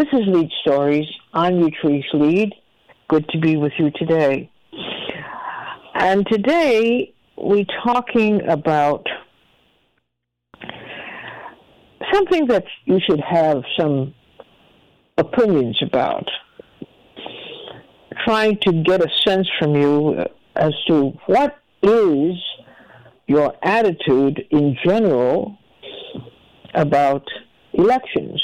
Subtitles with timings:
[0.00, 1.06] This is Leid Stories.
[1.34, 2.54] I'm Utrice Leid.
[3.10, 4.50] Good to be with you today.
[5.92, 9.06] And today we're talking about
[12.10, 14.14] something that you should have some
[15.18, 16.24] opinions about.
[18.24, 20.24] Trying to get a sense from you
[20.56, 22.36] as to what is
[23.26, 25.58] your attitude in general
[26.72, 27.26] about
[27.74, 28.42] elections.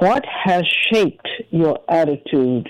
[0.00, 0.62] What has
[0.92, 2.68] shaped your attitude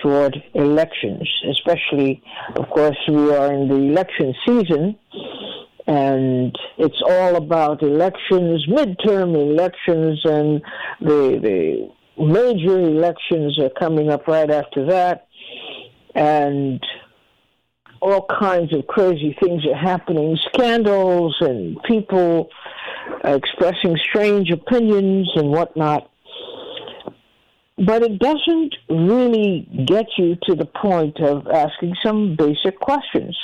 [0.00, 2.22] toward elections, especially,
[2.54, 4.96] of course, we are in the election season,
[5.88, 10.62] and it's all about elections, midterm elections, and
[11.00, 15.26] the, the major elections are coming up right after that,
[16.14, 16.80] and
[18.00, 22.48] all kinds of crazy things are happening, scandals and people
[23.24, 26.11] expressing strange opinions and whatnot.
[27.78, 33.36] But it doesn't really get you to the point of asking some basic questions.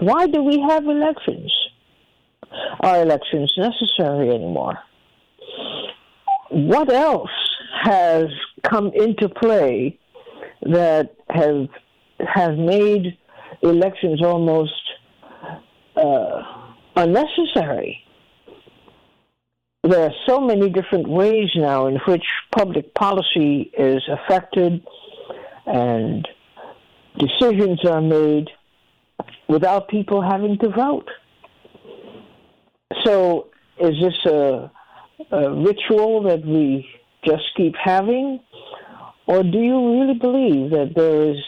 [0.00, 1.52] Why do we have elections?
[2.80, 4.78] Are elections necessary anymore?
[6.50, 7.30] What else
[7.82, 8.26] has
[8.62, 9.98] come into play
[10.62, 11.68] that have
[12.20, 13.18] has made
[13.62, 14.72] elections almost
[15.96, 16.42] uh,
[16.96, 18.03] unnecessary?
[19.86, 22.24] There are so many different ways now in which
[22.56, 24.82] public policy is affected
[25.66, 26.26] and
[27.18, 28.48] decisions are made
[29.46, 31.10] without people having to vote.
[33.04, 34.72] So, is this a,
[35.30, 36.88] a ritual that we
[37.22, 38.40] just keep having?
[39.26, 41.44] Or do you really believe that there is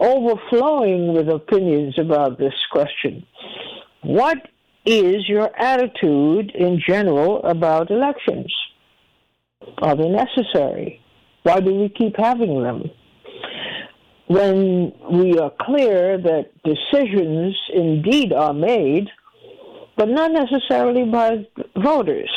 [0.00, 3.26] overflowing with opinions about this question.
[4.02, 4.38] What
[4.84, 8.52] is your attitude in general about elections?
[9.78, 11.00] Are they necessary?
[11.42, 12.90] Why do we keep having them?
[14.26, 19.08] When we are clear that decisions indeed are made,
[19.96, 21.46] but not necessarily by
[21.76, 22.30] voters.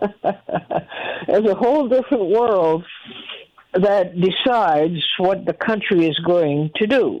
[0.00, 2.84] There's a whole different world
[3.74, 7.20] that decides what the country is going to do.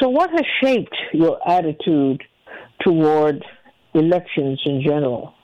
[0.00, 2.22] So, what has shaped your attitude
[2.84, 3.44] toward
[3.94, 5.34] elections in general?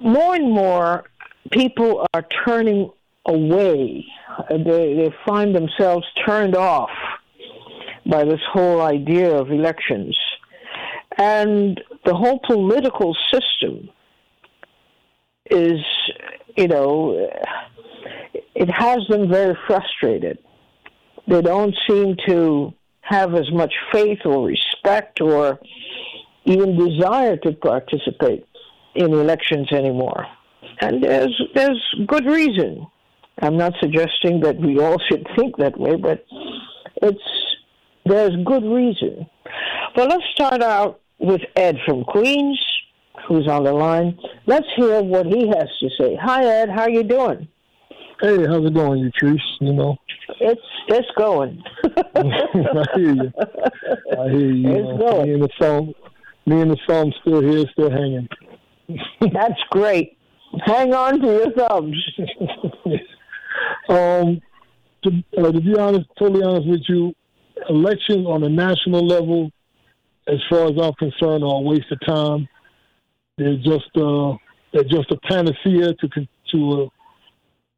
[0.00, 1.04] More and more
[1.52, 2.90] people are turning
[3.26, 4.04] away.
[4.48, 6.88] They, they find themselves turned off
[8.10, 10.18] by this whole idea of elections.
[11.18, 13.90] And the whole political system
[15.50, 15.80] is,
[16.56, 17.28] you know,
[18.54, 20.38] it has them very frustrated.
[21.26, 25.58] They don't seem to have as much faith or respect or
[26.44, 28.46] even desire to participate
[28.94, 30.26] in elections anymore.
[30.80, 32.86] And there's there's good reason.
[33.42, 36.24] I'm not suggesting that we all should think that way, but
[37.02, 37.56] it's
[38.04, 39.26] there's good reason.
[39.96, 42.58] Well, let's start out with Ed from Queens,
[43.26, 44.18] who's on the line.
[44.46, 46.16] Let's hear what he has to say.
[46.20, 46.70] Hi, Ed.
[46.70, 47.48] How you doing?
[48.20, 49.40] Hey, how's it going, you Trish?
[49.60, 49.96] You know,
[50.40, 51.62] it's it's going.
[51.96, 53.32] I hear you.
[54.18, 54.70] I hear you.
[54.70, 55.26] It's going.
[55.26, 55.94] Me and the phone,
[56.46, 58.28] me and the phone still here, still hanging.
[59.32, 60.18] That's great.
[60.66, 61.96] Hang on to your thumbs.
[63.88, 64.40] um,
[65.02, 67.14] to, uh, to be honest, totally honest with you,
[67.68, 69.50] elections on a national level,
[70.26, 72.48] as far as I'm concerned, are a waste of time.
[73.40, 74.36] They're just uh,
[74.70, 76.08] they're just a panacea to
[76.52, 76.88] to uh,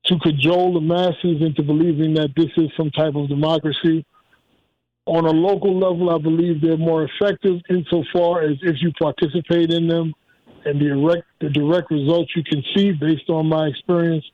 [0.06, 4.04] to cajole the masses into believing that this is some type of democracy.
[5.06, 9.86] On a local level, I believe they're more effective insofar as if you participate in
[9.86, 10.12] them
[10.64, 14.24] and the direct, the direct results you can see based on my experience.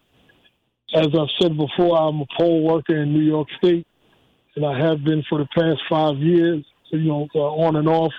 [0.95, 3.87] As I've said before, I'm a poll worker in New York State,
[4.57, 8.13] and I have been for the past five years, you know, uh, on and off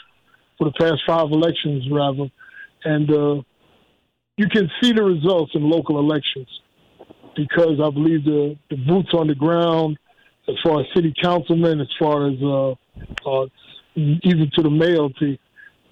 [0.59, 2.29] for the past five elections, rather.
[2.83, 3.41] And uh,
[4.37, 6.47] you can see the results in local elections
[7.35, 9.97] because I believe the, the boots on the ground,
[10.47, 12.71] as far as city councilmen, as far as uh,
[13.29, 13.45] uh,
[13.95, 15.39] even to the mayoralty,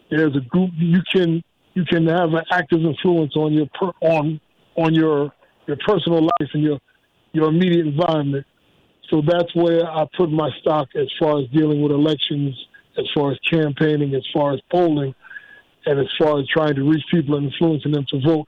[0.10, 1.44] there's a group you can
[1.74, 4.40] you can have an active influence on your per, on
[4.76, 5.32] on your
[5.68, 6.80] your personal life and your
[7.34, 8.46] your immediate environment.
[9.10, 12.56] So that's where I put my stock as far as dealing with elections,
[12.98, 15.14] as far as campaigning, as far as polling,
[15.88, 18.48] and as far as trying to reach people and influencing them to vote.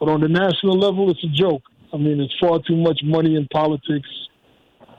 [0.00, 1.62] But on the national level, it's a joke.
[1.92, 4.08] I mean, there's far too much money in politics.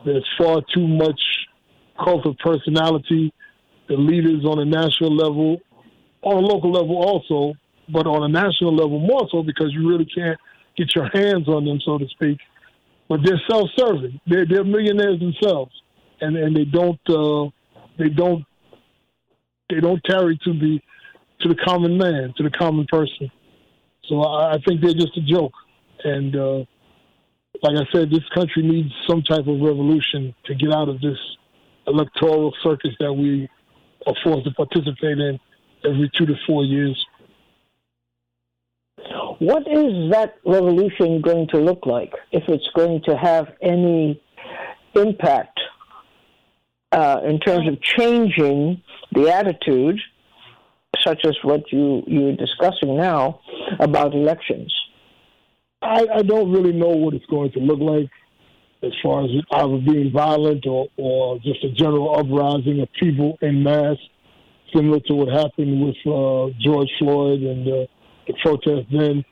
[0.05, 1.19] There's far too much
[2.01, 3.33] cult of personality.
[3.89, 5.57] The leaders on a national level,
[6.21, 7.55] on a local level also,
[7.91, 10.39] but on a national level more so because you really can't
[10.77, 12.37] get your hands on them, so to speak.
[13.09, 14.21] But they're self-serving.
[14.27, 15.73] They're, they're millionaires themselves,
[16.21, 17.49] and and they don't uh,
[17.97, 18.45] they don't
[19.69, 20.79] they don't carry to the
[21.41, 23.31] to the common man, to the common person.
[24.07, 25.53] So I, I think they're just a joke.
[26.03, 26.57] And uh,
[27.61, 31.17] like I said, this country needs some type of revolution to get out of this
[31.87, 33.49] electoral circus that we
[34.07, 35.39] are forced to participate in
[35.85, 37.05] every two to four years.
[39.39, 44.21] What is that revolution going to look like if it's going to have any
[44.95, 45.59] impact
[46.91, 48.81] uh, in terms of changing
[49.13, 49.99] the attitude,
[51.05, 53.41] such as what you, you're discussing now
[53.79, 54.73] about elections?
[55.81, 58.09] I, I don't really know what it's going to look like
[58.83, 63.63] as far as either being violent or, or just a general uprising of people in
[63.63, 63.97] mass,
[64.73, 67.85] similar to what happened with uh, George Floyd and uh,
[68.27, 69.23] the protest then.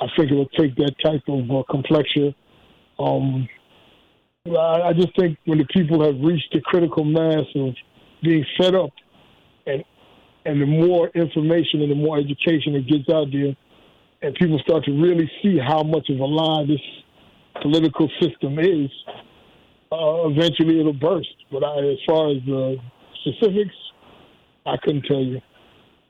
[0.00, 2.34] I think it'll take that type of uh, complexion.
[2.98, 3.48] Um,
[4.46, 7.74] I, I just think when the people have reached the critical mass of
[8.22, 8.90] being fed up,
[9.66, 9.84] and
[10.48, 13.54] and the more information and the more education that gets out there,
[14.22, 16.80] and people start to really see how much of a lie this
[17.60, 18.90] political system is,
[19.92, 21.28] uh, eventually it'll burst.
[21.52, 22.76] But I, as far as the
[23.20, 23.74] specifics,
[24.64, 25.40] I couldn't tell you.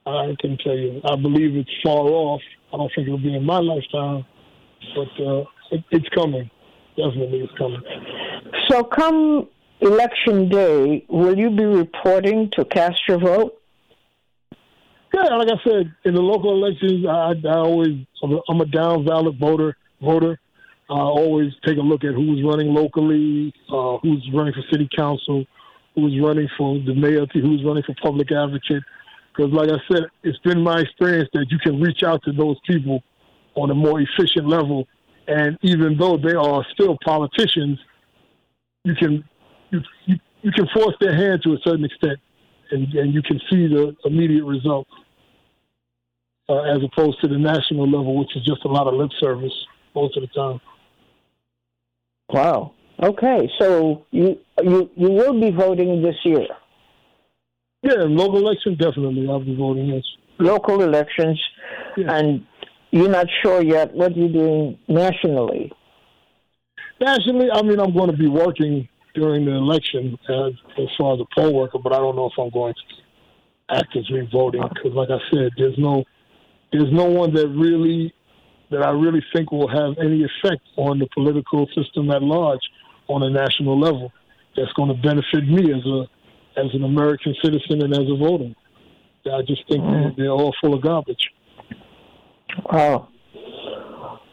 [0.07, 1.01] I can tell you.
[1.05, 2.41] I believe it's far off.
[2.73, 4.25] I don't think it'll be in my lifetime,
[4.95, 6.49] but uh, it, it's coming.
[6.97, 7.83] Definitely, it's coming.
[8.69, 9.49] So, come
[9.81, 13.58] election day, will you be reporting to cast your vote?
[15.15, 18.07] Yeah, like I said, in the local elections, I, I always
[18.49, 19.77] I'm a down ballot voter.
[20.03, 20.39] Voter.
[20.91, 25.45] I always take a look at who's running locally, uh, who's running for city council,
[25.95, 28.83] who's running for the mayor, who's running for public advocate.
[29.37, 32.57] Because, like I said, it's been my experience that you can reach out to those
[32.67, 33.03] people
[33.55, 34.87] on a more efficient level,
[35.27, 37.79] and even though they are still politicians,
[38.85, 39.25] you can
[39.71, 42.19] you you, you can force their hand to a certain extent,
[42.71, 44.91] and, and you can see the immediate results.
[46.51, 49.53] Uh, as opposed to the national level, which is just a lot of lip service
[49.95, 50.59] most of the time.
[52.31, 52.73] Wow.
[53.03, 56.47] Okay, so you you you will be voting this year.
[57.83, 59.29] Yeah, local election definitely.
[59.29, 60.03] I'll be voting yes.
[60.39, 61.39] Local elections,
[61.97, 62.17] yeah.
[62.17, 62.47] and
[62.91, 65.71] you're not sure yet what you're doing nationally.
[67.01, 68.89] Nationally, I mean, I'm going to be working
[69.19, 72.39] during the election as, as far as a poll worker, but I don't know if
[72.39, 76.05] I'm going to actively voting because, like I said, there's no
[76.73, 78.15] there's no one that really
[78.71, 82.61] that I really think will have any effect on the political system at large
[83.09, 84.13] on a national level
[84.57, 86.07] that's going to benefit me as a
[86.61, 88.55] as an American citizen and as a voter.
[89.27, 90.17] I just think mm.
[90.17, 91.31] they're all full of garbage.
[92.73, 93.09] Wow.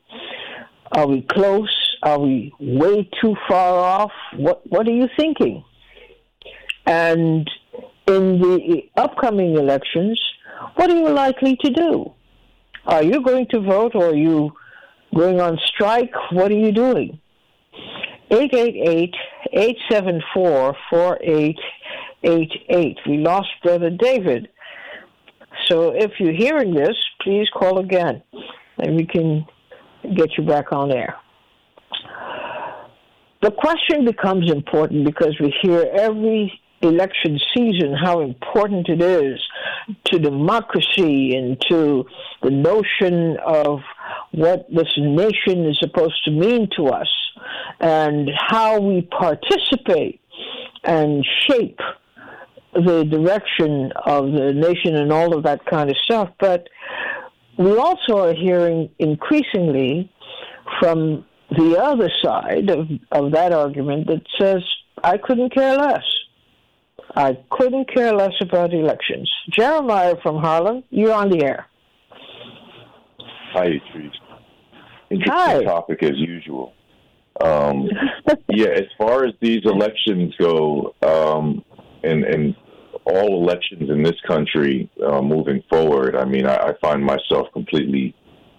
[0.92, 1.74] Are we close?
[2.02, 4.12] Are we way too far off?
[4.36, 5.64] What What are you thinking?
[6.84, 7.48] And
[8.06, 10.20] in the upcoming elections,
[10.74, 12.12] what are you likely to do?
[12.84, 14.52] Are you going to vote or are you
[15.16, 16.12] going on strike?
[16.30, 17.18] What are you doing?
[18.30, 19.14] 888
[19.52, 22.98] 874 4888.
[23.06, 24.48] We lost Brother David.
[25.66, 28.22] So if you're hearing this, please call again
[28.78, 29.46] and we can
[30.16, 31.16] get you back on air.
[33.42, 39.40] The question becomes important because we hear every election season how important it is
[40.04, 42.04] to democracy and to
[42.42, 43.80] the notion of
[44.32, 47.08] what this nation is supposed to mean to us
[47.80, 50.20] and how we participate
[50.84, 51.78] and shape
[52.74, 56.30] the direction of the nation and all of that kind of stuff.
[56.38, 56.68] But
[57.58, 60.12] we also are hearing increasingly
[60.80, 64.62] from the other side of, of that argument that says,
[65.02, 66.02] I couldn't care less.
[67.14, 69.30] I couldn't care less about elections.
[69.50, 71.66] Jeremiah from Harlem, you're on the air.
[73.52, 74.12] Hi, Idris.
[75.08, 75.62] Interesting Hi.
[75.62, 76.72] topic as usual.
[77.42, 77.88] Um,
[78.48, 81.64] yeah, as far as these elections go, um,
[82.02, 82.56] and and
[83.04, 88.14] all elections in this country uh, moving forward, I mean, I, I, find myself completely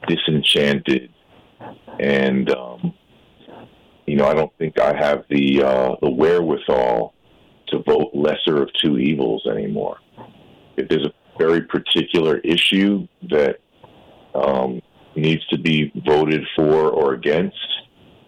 [0.08, 1.12] disenchanted,
[2.00, 2.94] and um,
[4.06, 7.13] you know, I don't think I have the uh, the wherewithal
[7.70, 9.98] to vote lesser of two evils anymore.
[10.78, 13.58] If there's a very particular issue that
[14.36, 14.82] um,
[15.16, 17.58] needs to be voted for or against,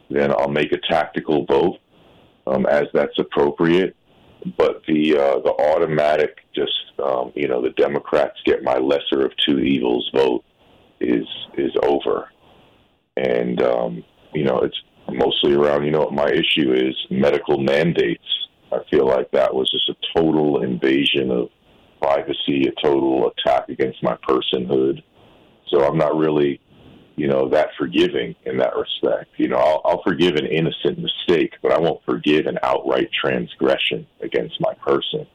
[0.10, 1.78] then I'll make a tactical vote
[2.48, 3.96] um, as that's appropriate.
[4.58, 6.72] But the uh, the automatic, just
[7.04, 10.44] um, you know, the Democrats get my lesser of two evils vote
[11.02, 11.28] is
[11.58, 12.30] is over,
[13.18, 14.04] and um,
[14.34, 14.82] you know it's
[15.12, 18.24] mostly around you know what my issue is medical mandates.
[18.72, 21.50] I feel like that was just a total invasion of
[22.02, 25.04] privacy, a total attack against my personhood.
[25.70, 26.60] So I'm not really
[27.20, 29.32] you know, that forgiving in that respect.
[29.36, 34.08] You know, I'll, I'll forgive an innocent mistake, but I won't forgive an outright transgression
[34.22, 35.28] against my person.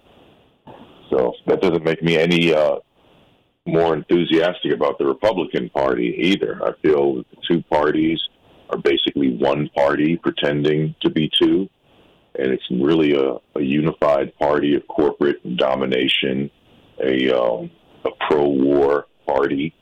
[1.11, 2.77] So that doesn't make me any uh,
[3.67, 6.59] more enthusiastic about the Republican Party either.
[6.65, 8.19] I feel that the two parties
[8.71, 11.69] are basically one party pretending to be two,
[12.37, 16.51] and it's really a, a unified party of corporate domination,
[17.03, 17.71] a, um,
[18.05, 19.75] a pro-war party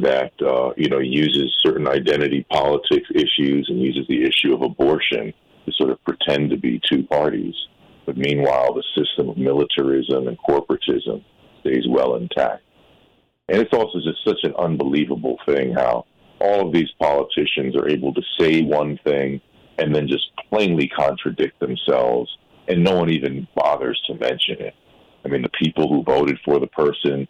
[0.00, 5.32] that uh, you know uses certain identity politics issues and uses the issue of abortion
[5.66, 7.54] to sort of pretend to be two parties.
[8.06, 11.24] But meanwhile, the system of militarism and corporatism
[11.60, 12.62] stays well intact.
[13.48, 16.06] And it's also just such an unbelievable thing how
[16.40, 19.40] all of these politicians are able to say one thing
[19.78, 22.30] and then just plainly contradict themselves,
[22.68, 24.74] and no one even bothers to mention it.
[25.24, 27.28] I mean, the people who voted for the person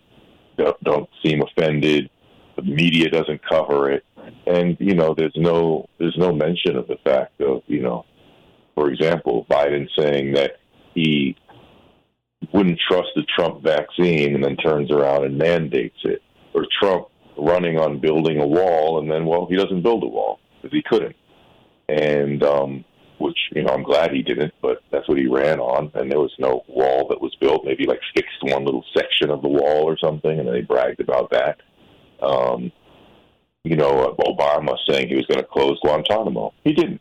[0.57, 2.11] don't, don't seem offended.
[2.57, 4.05] The media doesn't cover it,
[4.47, 8.05] and you know there's no there's no mention of the fact of you know,
[8.75, 10.59] for example, Biden saying that
[10.95, 11.37] he
[12.53, 16.23] wouldn't trust the Trump vaccine and then turns around and mandates it,
[16.55, 17.09] or Trump
[17.39, 20.83] running on building a wall and then well he doesn't build a wall because he
[20.83, 21.17] couldn't,
[21.93, 22.85] and um,
[23.19, 26.21] which you know I'm glad he didn't, but that's what he ran on, and there
[26.21, 27.65] was no wall that was built.
[27.65, 31.01] Maybe like fixed one little section of the wall or something, and then they bragged
[31.01, 31.59] about that
[32.23, 32.73] um,
[33.65, 36.53] you know, Obama saying he was going to close Guantanamo.
[36.65, 37.01] He didn't.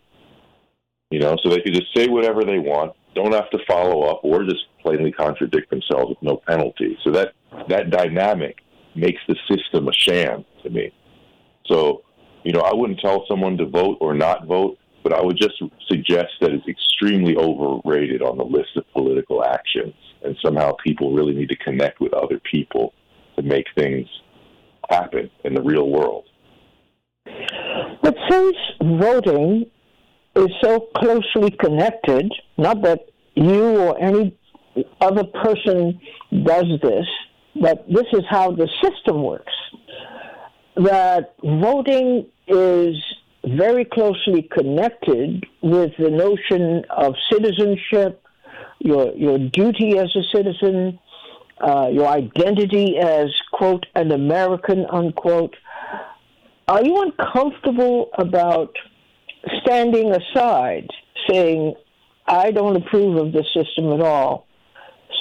[1.10, 4.22] You know, so they could just say whatever they want, don't have to follow up,
[4.24, 6.98] or just plainly contradict themselves with no penalty.
[7.04, 7.34] So that
[7.68, 8.60] that dynamic
[8.96, 10.94] makes the system a sham to me.
[11.66, 12.04] So,
[12.44, 15.62] you know, I wouldn't tell someone to vote or not vote, but I would just
[15.88, 19.94] suggest that it's extremely overrated on the list of political actions,
[20.24, 22.94] and somehow people really need to connect with other people
[23.36, 24.08] to make things
[24.90, 26.26] happen in the real world.
[28.04, 29.70] But since voting
[30.36, 33.06] is so closely connected, not that
[33.36, 34.38] you or any
[35.00, 36.00] other person
[36.44, 37.06] does this,
[37.62, 39.54] but this is how the system works,
[40.78, 42.96] that voting is
[43.44, 48.24] very closely connected with the notion of citizenship,
[48.80, 51.00] your, your duty as a citizen,
[51.60, 55.56] uh, your identity as, quote, an American, unquote.
[56.68, 58.76] Are you uncomfortable about
[59.62, 60.88] standing aside,
[61.30, 61.76] saying,
[62.28, 64.48] I don't approve of the system at all,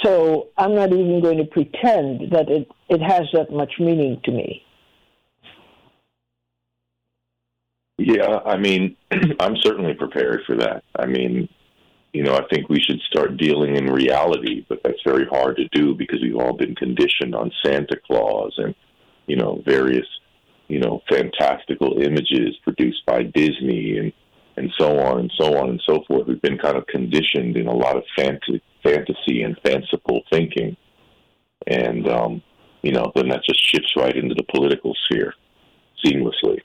[0.03, 4.31] so I'm not even going to pretend that it, it has that much meaning to
[4.31, 4.65] me?
[8.03, 8.97] Yeah, I mean,
[9.41, 10.85] I'm certainly prepared for that.
[10.99, 11.51] I mean,
[12.15, 15.69] you know, I think we should start dealing in reality, but that's very hard to
[15.69, 18.75] do because we've all been conditioned on Santa Claus and,
[19.27, 20.07] you know, various,
[20.69, 24.13] you know, fantastical images produced by Disney and,
[24.57, 26.27] and so on and so on and so forth.
[26.27, 30.75] We've been kind of conditioned in a lot of fantasy, fantasy and fanciful thinking.
[31.67, 32.43] And, um,
[32.81, 35.35] you know, then that just shifts right into the political sphere
[36.03, 36.61] seamlessly.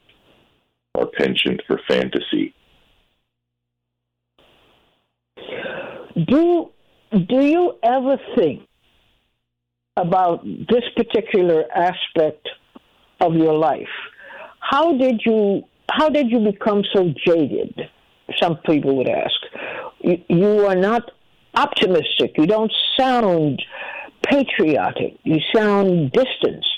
[0.96, 2.54] Our penchant for fantasy
[6.16, 6.72] Do
[7.12, 8.64] do you ever think
[9.98, 12.48] about this particular aspect
[13.20, 13.96] of your life?
[14.60, 17.90] How did you how did you become so jaded?
[18.42, 19.36] Some people would ask.
[20.00, 21.12] You, you are not
[21.54, 22.34] optimistic.
[22.38, 23.62] You don't sound
[24.24, 25.18] patriotic.
[25.24, 26.75] You sound distanced.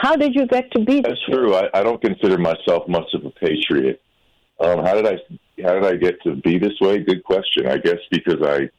[0.00, 1.02] How did you get to be?
[1.02, 1.54] That's true.
[1.54, 4.00] I, I, don't consider myself much of a patriot.
[4.58, 5.18] Um, how did I
[5.62, 7.00] how did I get to be this way?
[7.00, 7.66] Good question.
[7.66, 8.70] I guess because I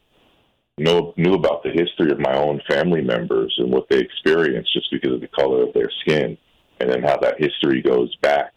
[0.80, 4.90] know knew about the history of my own family members and what they experienced just
[4.92, 6.40] because of the color of their skin,
[6.80, 8.54] and then how that history goes back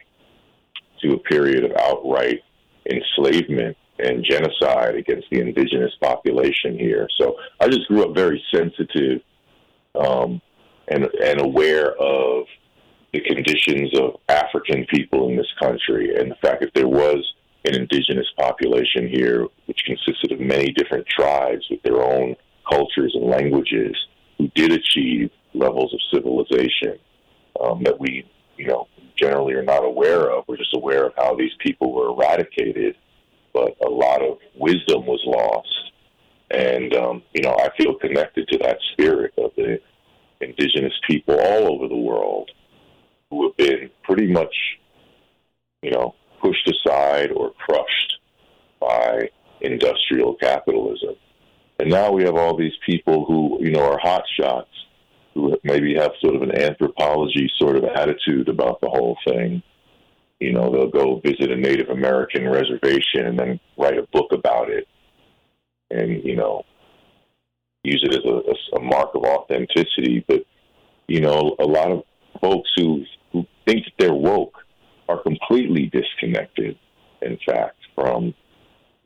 [1.02, 2.40] to a period of outright
[2.90, 7.08] enslavement and genocide against the indigenous population here.
[7.20, 9.20] So I just grew up very sensitive
[9.94, 10.40] um,
[10.88, 12.46] and and aware of
[13.12, 17.24] the conditions of African people in this country and the fact that there was
[17.64, 22.34] an indigenous population here, which consisted of many different tribes with their own
[22.70, 23.96] cultures and languages,
[24.38, 26.98] who did achieve levels of civilization
[27.60, 30.44] um, that we, you know, generally are not aware of.
[30.48, 32.96] We're just aware of how these people were eradicated,
[33.52, 35.68] but a lot of wisdom was lost.
[36.50, 39.78] And, um, you know, I feel connected to that spirit of the
[40.40, 42.50] indigenous people all over the world
[43.30, 44.54] who have been pretty much,
[45.82, 48.18] you know, pushed aside or crushed
[48.80, 51.14] by industrial capitalism.
[51.78, 54.66] And now we have all these people who, you know, are hotshots,
[55.34, 59.62] who maybe have sort of an anthropology sort of attitude about the whole thing.
[60.38, 64.70] You know, they'll go visit a Native American reservation and then write a book about
[64.70, 64.86] it
[65.90, 66.64] and, you know,
[67.84, 70.24] use it as a, a mark of authenticity.
[70.26, 70.44] But,
[71.06, 72.02] you know, a lot of
[72.40, 74.56] folks who, who think that they're woke
[75.08, 76.76] are completely disconnected,
[77.22, 78.34] in fact, from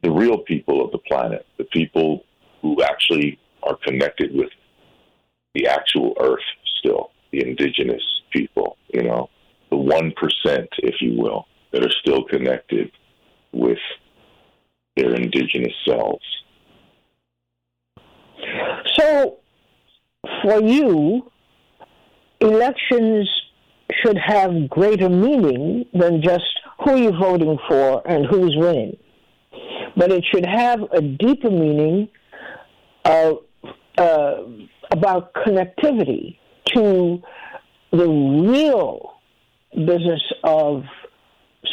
[0.02, 2.24] the real people of the planet, the people
[2.62, 4.50] who actually are connected with
[5.54, 6.44] the actual earth
[6.78, 9.28] still, the indigenous people, you know,
[9.70, 12.90] the 1%, if you will, that are still connected
[13.52, 13.78] with
[14.96, 16.24] their indigenous selves.
[18.96, 19.38] So,
[20.42, 21.30] for you,
[22.40, 23.28] elections
[24.02, 26.44] should have greater meaning than just
[26.84, 28.96] who you're voting for and who's winning.
[29.96, 32.08] But it should have a deeper meaning
[33.04, 33.32] uh,
[33.96, 34.34] uh,
[34.90, 36.38] about connectivity
[36.74, 37.22] to
[37.90, 39.14] the real
[39.74, 40.84] business of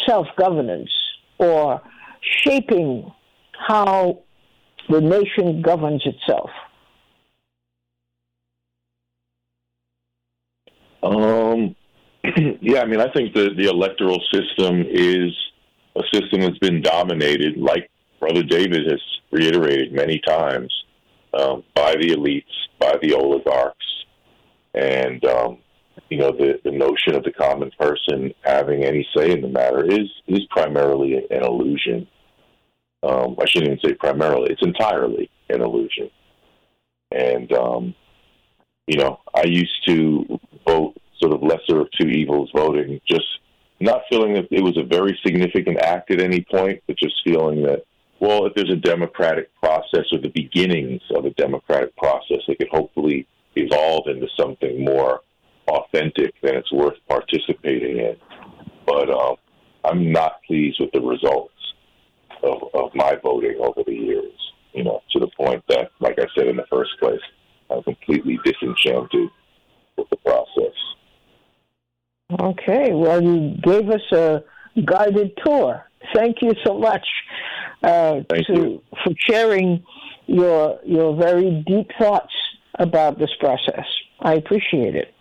[0.05, 0.91] self governance
[1.37, 1.81] or
[2.43, 3.11] shaping
[3.67, 4.19] how
[4.89, 6.49] the nation governs itself.
[11.03, 11.75] Um,
[12.61, 15.31] yeah, I mean, I think the, the electoral system is
[15.95, 20.73] a system that's been dominated, like Brother David has reiterated many times,
[21.33, 22.43] um, by the elites,
[22.79, 23.85] by the oligarchs,
[24.73, 25.59] and um,
[26.09, 29.85] you know the the notion of the common person having any say in the matter
[29.85, 32.07] is is primarily an illusion.
[33.05, 36.09] Um, I shouldn't even say primarily; it's entirely an illusion.
[37.11, 37.95] And um,
[38.87, 43.25] you know, I used to vote sort of lesser of two evils voting, just
[43.79, 47.63] not feeling that it was a very significant act at any point, but just feeling
[47.63, 47.83] that,
[48.19, 52.69] well, if there's a democratic process or the beginnings of a democratic process that could
[52.69, 55.21] hopefully evolve into something more
[55.67, 58.15] authentic, then it's worth participating in.
[58.85, 59.35] But um,
[59.83, 61.54] I'm not pleased with the results
[62.45, 64.33] of, of my voting over the years,
[64.73, 67.21] you know, to the point that, like I said in the first place,
[67.69, 69.29] I'm completely disenchanted
[69.97, 70.75] with the process.
[72.39, 74.43] Okay, well, you gave us a
[74.83, 75.85] guided tour.
[76.13, 77.05] Thank you so much
[77.83, 78.83] uh, Thank to, you.
[79.03, 79.83] for sharing
[80.27, 82.33] your your very deep thoughts
[82.79, 83.85] about this process.
[84.19, 85.13] I appreciate it.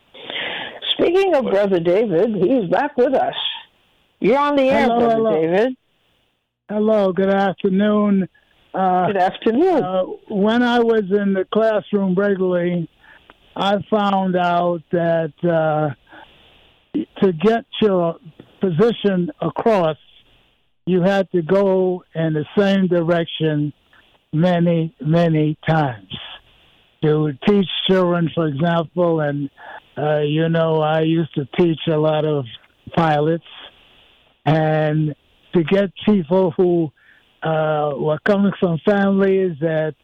[0.92, 3.34] Speaking of Brother David, he's back with us.
[4.20, 5.40] You're on the air, hello, Brother hello.
[5.40, 5.76] David.
[6.70, 8.26] Hello, good afternoon.
[8.72, 9.84] Uh, good afternoon.
[9.84, 12.88] Uh, when I was in the classroom regularly,
[13.54, 15.90] I found out that uh,
[17.20, 18.16] to get your
[18.62, 19.98] position across,
[20.86, 23.74] you had to go in the same direction
[24.32, 26.16] many, many times.
[27.02, 29.50] To teach children, for example, and
[29.98, 32.46] uh, you know, I used to teach a lot of
[32.96, 33.44] pilots,
[34.46, 35.14] and
[35.54, 36.90] to get people who
[37.42, 39.94] uh, were coming from families that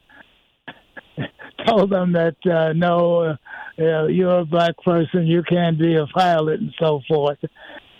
[1.67, 3.35] told them that uh, no,
[3.79, 7.39] uh, you're a black person, you can't be a pilot, and so forth,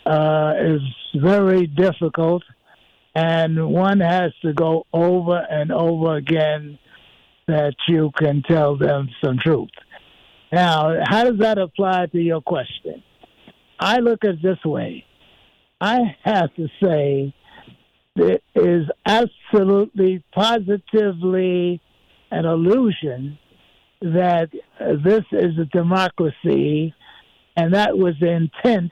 [0.06, 0.82] uh, is
[1.16, 2.44] very difficult.
[3.14, 6.80] And one has to go over and over again
[7.48, 9.70] that you can tell them some truth.
[10.52, 13.04] Now, how does that apply to your question?
[13.80, 15.06] I look at it this way.
[15.82, 17.34] I have to say
[18.16, 21.82] is absolutely positively
[22.32, 23.38] an illusion
[24.02, 26.94] that this is a democracy,
[27.56, 28.92] and that was the intent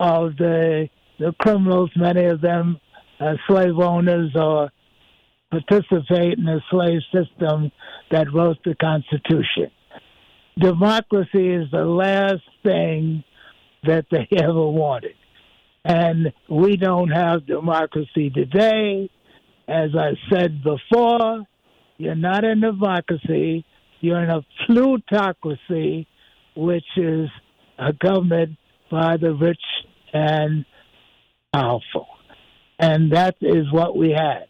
[0.00, 0.88] of the
[1.18, 2.78] the criminals, many of them
[3.18, 4.70] uh, slave owners or
[5.50, 7.72] participate in the slave system
[8.10, 9.70] that wrote the Constitution.
[10.58, 13.24] Democracy is the last thing
[13.84, 15.14] that they ever wanted.
[15.84, 19.10] And we don't have democracy today.
[19.68, 21.46] As I said before,
[21.98, 23.64] you're not in democracy,
[24.00, 26.06] you're in a plutocracy,
[26.56, 27.28] which is
[27.78, 28.56] a government
[28.90, 29.60] by the rich
[30.12, 30.64] and
[31.52, 32.06] powerful.
[32.78, 34.44] And that is what we had.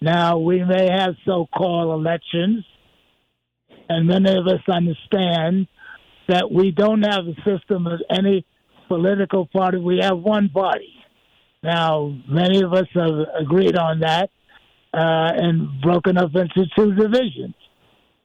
[0.00, 2.64] Now, we may have so called elections,
[3.88, 5.68] and many of us understand
[6.28, 8.44] that we don't have a system of any
[8.88, 9.78] political party.
[9.78, 10.92] We have one party.
[11.62, 14.30] Now, many of us have agreed on that
[14.94, 17.54] uh, and broken up into two divisions.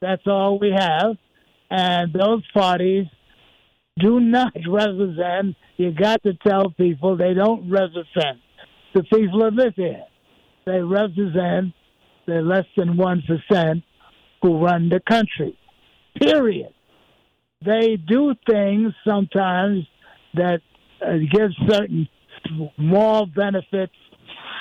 [0.02, 1.17] That's all we have.
[1.69, 3.08] And those parties
[3.97, 8.39] do not represent, you got to tell people they don't represent
[8.93, 10.04] the people of this here.
[10.65, 11.74] They represent
[12.28, 13.84] the less than 1%
[14.41, 15.58] who run the country.
[16.19, 16.74] Period.
[17.65, 19.86] They do things sometimes
[20.34, 20.62] that
[21.06, 22.08] uh, give certain
[22.78, 23.94] more benefits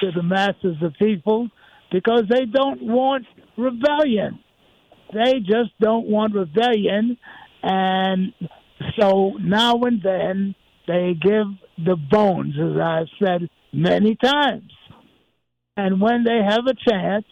[0.01, 1.49] to the masses of people
[1.93, 4.39] because they don't want rebellion.
[5.13, 7.19] They just don't want rebellion.
[7.63, 8.33] And
[8.99, 10.55] so now and then
[10.87, 11.47] they give
[11.85, 14.73] the bones, as I've said many times.
[15.77, 17.25] And when they have a chance,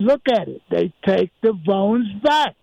[0.00, 0.62] look at it.
[0.70, 2.56] They take the bones back.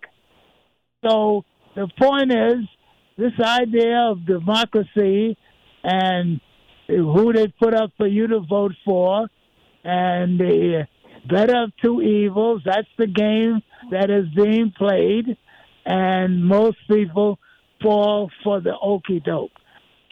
[1.04, 2.68] So the point is,
[3.16, 5.36] this idea of democracy
[5.82, 6.40] and
[6.88, 9.28] who they put up for you to vote for
[9.84, 10.86] and the
[11.28, 15.36] better of two evils, that's the game that is being played.
[15.84, 17.38] And most people
[17.82, 19.50] fall for the okey doke.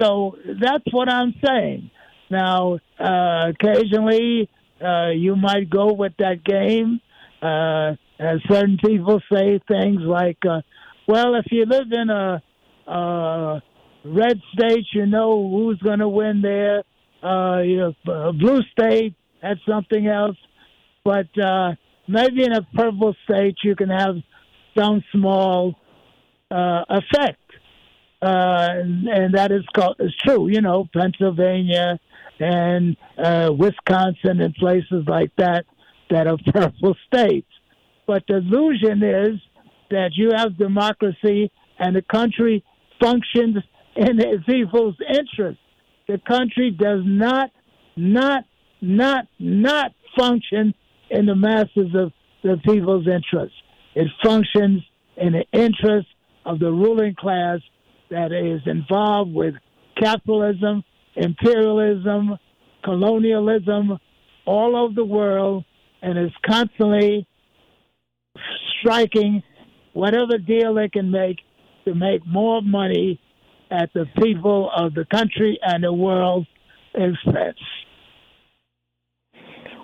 [0.00, 1.90] So that's what I'm saying.
[2.30, 4.48] Now, uh, occasionally
[4.82, 7.00] uh, you might go with that game.
[7.42, 7.94] Uh,
[8.48, 10.60] certain people say things like, uh,
[11.06, 12.42] well, if you live in a,
[12.90, 13.62] a
[14.04, 16.82] red state, you know who's going to win there.
[17.22, 20.36] Uh, you know, blue state, that's something else.
[21.04, 21.72] But uh,
[22.08, 24.16] maybe in a purple state, you can have
[24.76, 25.76] some small
[26.50, 27.38] uh, effect.
[28.22, 30.48] Uh, and, and that is called, is true.
[30.48, 31.98] You know, Pennsylvania,
[32.38, 35.66] and uh, Wisconsin and places like that
[36.10, 37.48] that are purple states.
[38.06, 39.40] But the illusion is
[39.90, 42.64] that you have democracy and the country
[43.00, 43.56] functions
[43.96, 45.58] in its people's interest.
[46.08, 47.50] The country does not,
[47.96, 48.44] not,
[48.80, 50.74] not, not function
[51.10, 53.54] in the masses of the people's interest.
[53.94, 54.82] It functions
[55.16, 56.08] in the interest
[56.44, 57.58] of the ruling class
[58.10, 59.54] that is involved with
[60.00, 60.84] capitalism
[61.16, 62.38] imperialism,
[62.84, 63.98] colonialism
[64.46, 65.64] all over the world,
[66.02, 67.26] and is constantly
[68.80, 69.42] striking
[69.92, 71.38] whatever deal they can make
[71.84, 73.20] to make more money
[73.70, 76.48] at the people of the country and the world's
[76.94, 77.58] expense.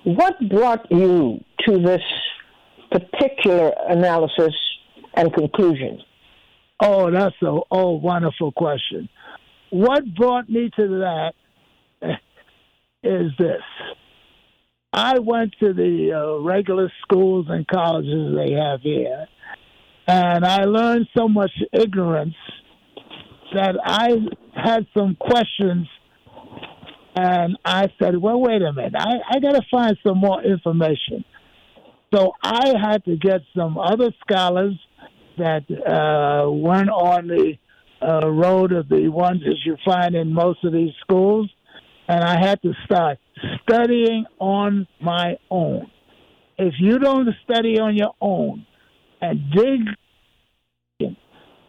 [0.04, 2.02] What brought you to this
[2.90, 4.54] particular analysis
[5.14, 6.00] and conclusion?
[6.80, 9.08] Oh, that's a oh wonderful question.
[9.70, 11.32] What brought me to that
[13.02, 13.62] is this.
[14.92, 19.26] I went to the uh, regular schools and colleges they have here,
[20.06, 22.34] and I learned so much ignorance
[23.54, 24.10] that I
[24.54, 25.88] had some questions,
[27.16, 28.94] and I said, "Well, wait a minute.
[28.96, 31.24] I, I got to find some more information."
[32.14, 34.78] So I had to get some other scholars
[35.38, 37.54] that uh, weren't on the
[38.00, 41.50] uh, road of the ones that you find in most of these schools.
[42.08, 43.18] and I had to start
[43.62, 45.90] studying on my own.
[46.58, 48.64] If you don't study on your own
[49.20, 49.80] and dig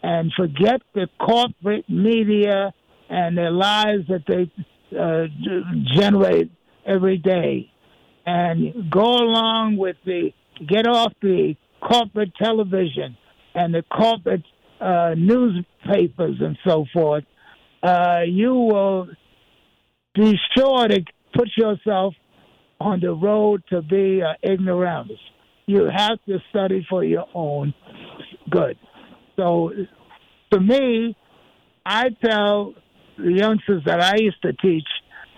[0.04, 2.74] and forget the corporate media
[3.10, 4.52] and the lies that they
[4.98, 5.26] uh,
[5.96, 6.52] generate
[6.86, 7.70] every day,
[8.26, 10.32] and go along with the
[10.68, 13.18] get off the corporate television
[13.54, 14.44] and the corporate
[14.80, 17.24] uh, newspapers and so forth,
[17.84, 19.08] uh, you will
[20.16, 21.02] be sure to
[21.34, 22.14] put yourself
[22.80, 25.20] on the road to be uh, ignoramus.
[25.68, 27.74] You have to study for your own
[28.50, 28.78] good.
[29.36, 29.72] So,
[30.52, 31.16] to me,
[31.86, 32.74] I tell
[33.18, 34.88] the youngsters that I used to teach,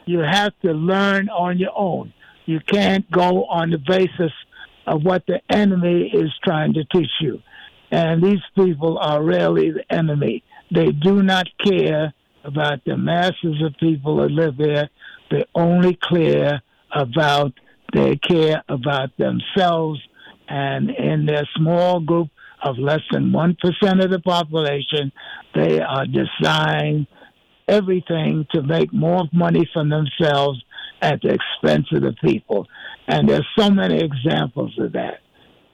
[0.06, 2.13] you have to learn on your own.
[2.46, 4.32] You can't go on the basis
[4.86, 7.42] of what the enemy is trying to teach you.
[7.92, 10.44] And these people are really the enemy.
[10.72, 12.13] They do not care
[12.44, 14.89] about the masses of people that live there.
[15.32, 16.62] They only care
[16.94, 17.54] about
[17.92, 20.00] they care about themselves
[20.49, 22.29] and in their small group
[22.63, 23.55] of less than 1%
[24.03, 25.12] of the population,
[25.55, 27.07] they are designed
[27.67, 30.62] everything to make more money for themselves
[31.01, 32.67] at the expense of the people.
[33.07, 35.19] And there's so many examples of that.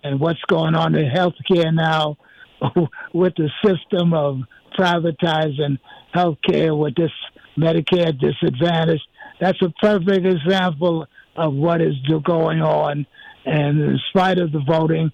[0.03, 2.17] And what's going on in healthcare now
[3.13, 4.39] with the system of
[4.77, 5.79] privatizing
[6.13, 7.11] healthcare with this
[7.57, 9.01] Medicare disadvantage,
[9.39, 13.05] that's a perfect example of what is going on.
[13.45, 15.11] And in spite of the voting,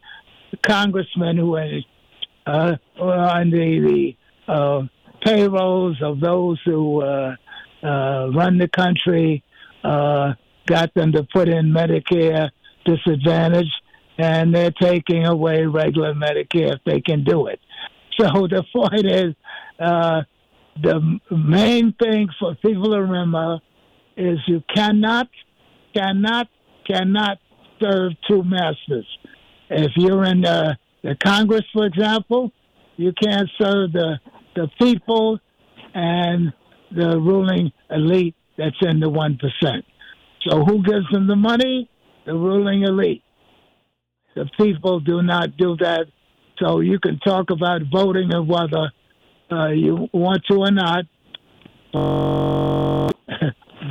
[0.51, 1.81] the congressmen who are
[2.47, 4.15] uh, on the,
[4.47, 4.81] the uh,
[5.23, 7.35] payrolls of those who uh,
[7.83, 9.43] uh, run the country
[9.83, 10.33] uh,
[10.65, 12.49] got them to put in Medicare
[12.85, 13.71] disadvantage,
[14.17, 17.59] and they're taking away regular Medicare if they can do it.
[18.19, 19.35] So the point is,
[19.79, 20.21] uh,
[20.81, 23.59] the main thing for people to remember
[24.15, 25.27] is you cannot,
[25.95, 26.47] cannot,
[26.87, 27.39] cannot
[27.81, 29.07] serve two masters.
[29.69, 32.51] If you're in the, the Congress, for example,
[32.97, 34.19] you can't serve the
[34.55, 35.39] the people
[35.93, 36.53] and
[36.91, 39.39] the ruling elite that's in the 1%.
[40.47, 41.89] So who gives them the money?
[42.25, 43.23] The ruling elite.
[44.35, 46.05] The people do not do that.
[46.59, 48.91] So you can talk about voting and whether
[49.51, 51.05] uh, you want to or not.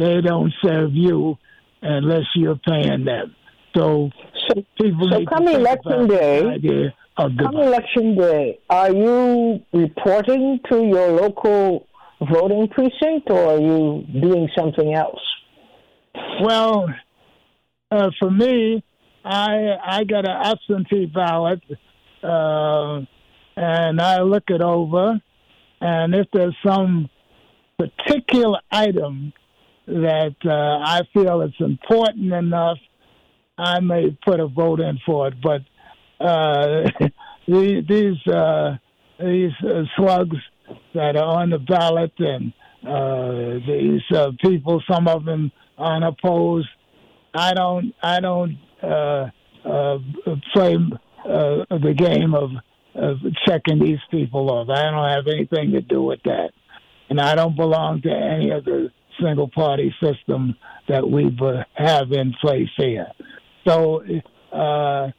[0.01, 1.37] they don't serve you
[1.83, 3.35] unless you're paying them.
[3.77, 4.11] So,
[4.49, 4.63] so
[5.11, 6.83] so come election day,
[7.17, 11.87] Come election day, are you reporting to your local
[12.21, 15.21] voting precinct or are you doing something else?
[16.43, 16.89] Well,
[17.91, 18.83] uh, for me,
[19.25, 21.61] I I got an absentee ballot,
[22.23, 23.01] uh,
[23.57, 25.21] and I look it over,
[25.81, 27.11] and if there's some
[27.79, 29.33] particular item
[29.87, 30.51] that uh,
[30.85, 32.79] I feel is important enough,
[33.61, 35.35] I may put a vote in for it.
[35.43, 35.63] But
[36.25, 36.91] uh,
[37.47, 38.77] these uh,
[39.19, 40.37] these uh, slugs
[40.95, 42.53] that are on the ballot and
[42.87, 46.69] uh, these uh, people, some of them unopposed.
[47.35, 48.59] I don't I don't
[50.53, 50.77] play
[51.25, 52.51] uh, the game of,
[52.95, 54.69] of checking these people off.
[54.71, 56.51] I don't have anything to do with that,
[57.09, 58.91] and I don't belong to any of the
[59.23, 60.57] single party system
[60.89, 61.25] that we
[61.75, 63.07] have in place here.
[63.67, 64.03] So.
[64.53, 65.11] Uh,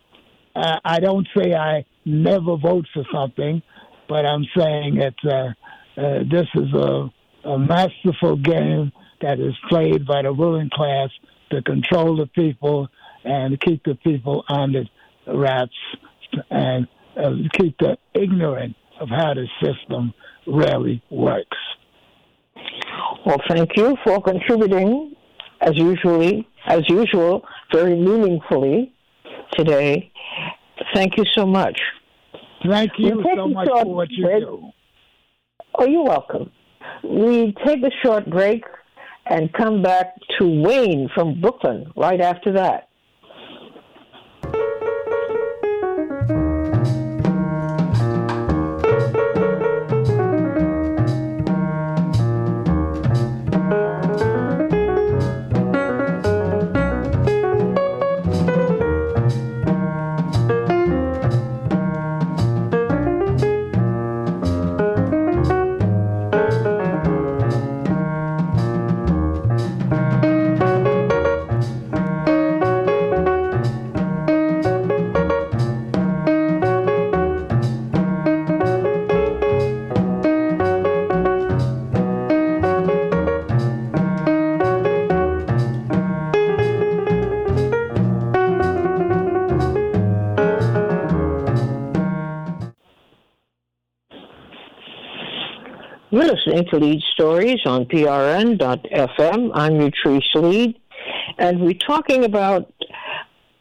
[0.54, 3.62] I don't say I never vote for something,
[4.10, 7.10] but I'm saying that uh, uh, this is a,
[7.45, 11.10] a masterful game that is played by the ruling class
[11.51, 12.89] to control the people
[13.23, 14.86] and keep the people on the
[15.34, 15.71] rats
[16.49, 20.13] and uh, keep them ignorant of how the system
[20.47, 21.58] really works.
[23.25, 25.15] Well, thank you for contributing,
[25.62, 28.93] as usually, as usual, very meaningfully
[29.54, 30.12] today.
[30.93, 31.80] Thank you so much.
[32.67, 34.41] Thank you so much for what you break.
[34.41, 34.69] do.
[35.76, 36.52] Oh, you're welcome.
[37.04, 38.63] We take a short break
[39.26, 42.89] and come back to Wayne from Brooklyn right after that.
[96.12, 99.52] You're listening to Leid Stories on PRN.FM.
[99.54, 100.76] I'm Utrice Leid,
[101.38, 102.69] and we're talking about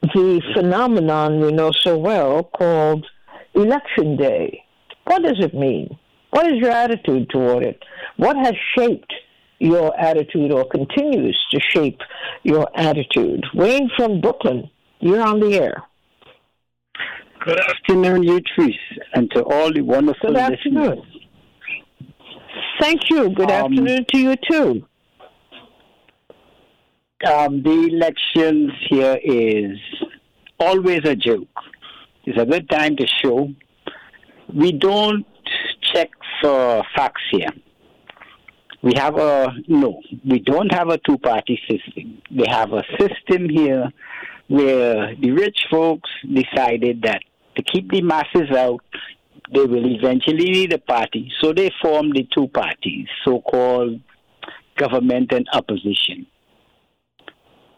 [0.03, 3.07] the phenomenon we know so well called
[3.55, 4.65] Election Day.
[5.05, 5.97] What does it mean?
[6.31, 7.85] What is your attitude toward it?
[8.17, 9.13] What has shaped
[9.61, 12.01] your attitude or continues to shape
[12.43, 13.45] your attitude?
[13.55, 15.85] Wayne from Brooklyn, you're on the air.
[17.45, 18.75] Good afternoon, Utrice,
[19.15, 20.89] and to all the wonderful Good afternoon.
[20.89, 21.10] listeners.
[22.81, 23.29] Thank you.
[23.31, 24.87] Good Um, afternoon to you too.
[27.27, 29.79] Um, the elections here is
[30.59, 31.49] always a joke.
[32.25, 33.53] It's a good time to show.
[34.55, 35.27] We don't
[35.93, 37.51] check for facts here.
[38.83, 40.01] We have a no.
[40.25, 42.23] We don't have a two-party system.
[42.35, 43.90] We have a system here
[44.49, 47.21] where the rich folks decided that
[47.57, 48.81] to keep the masses out,
[49.53, 51.31] they will eventually need a party.
[51.41, 54.01] So they formed the two parties, so-called
[54.77, 56.27] government and opposition.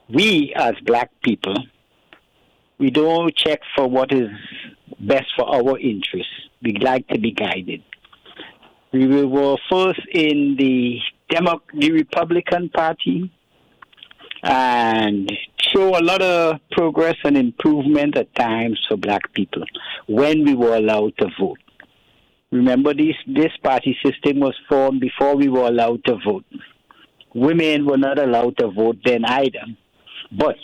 [0.09, 1.57] We, as black people,
[2.79, 4.29] we don't check for what is
[5.01, 6.33] best for our interests.
[6.63, 7.83] We like to be guided.
[8.93, 10.99] We were first in the
[11.31, 13.31] Demo- the Republican Party
[14.43, 15.33] and
[15.73, 19.63] show a lot of progress and improvement at times for black people
[20.09, 21.62] when we were allowed to vote.
[22.53, 26.45] Remember, this, this party system was formed before we were allowed to vote.
[27.35, 29.65] Women were not allowed to vote then either.
[30.31, 30.57] But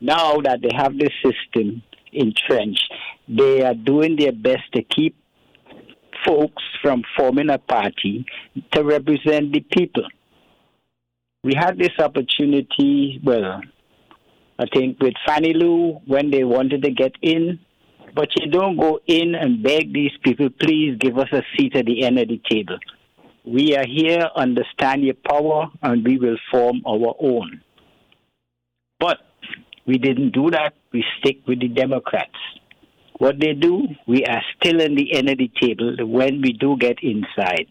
[0.00, 2.92] now that they have this system entrenched,
[3.28, 5.16] they are doing their best to keep
[6.26, 8.26] folks from forming a party
[8.72, 10.06] to represent the people.
[11.44, 13.60] We had this opportunity, well,
[14.58, 17.60] I think with Fannie Lou when they wanted to get in,
[18.14, 21.86] but you don't go in and beg these people, please give us a seat at
[21.86, 22.78] the end of the table.
[23.44, 27.60] We are here, understand your power, and we will form our own.
[28.98, 29.18] But
[29.86, 30.74] we didn't do that.
[30.92, 32.38] We stick with the Democrats.
[33.18, 36.76] What they do, we are still in the end of the table when we do
[36.78, 37.68] get inside.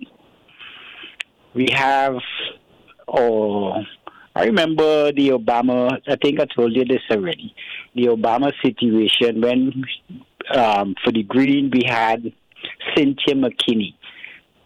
[1.54, 2.16] We have,
[3.08, 3.74] oh,
[4.36, 7.54] I remember the Obama, I think I told you this already,
[7.94, 9.84] the Obama situation when
[10.52, 12.34] um, for the Green we had
[12.96, 13.96] Cynthia McKinney.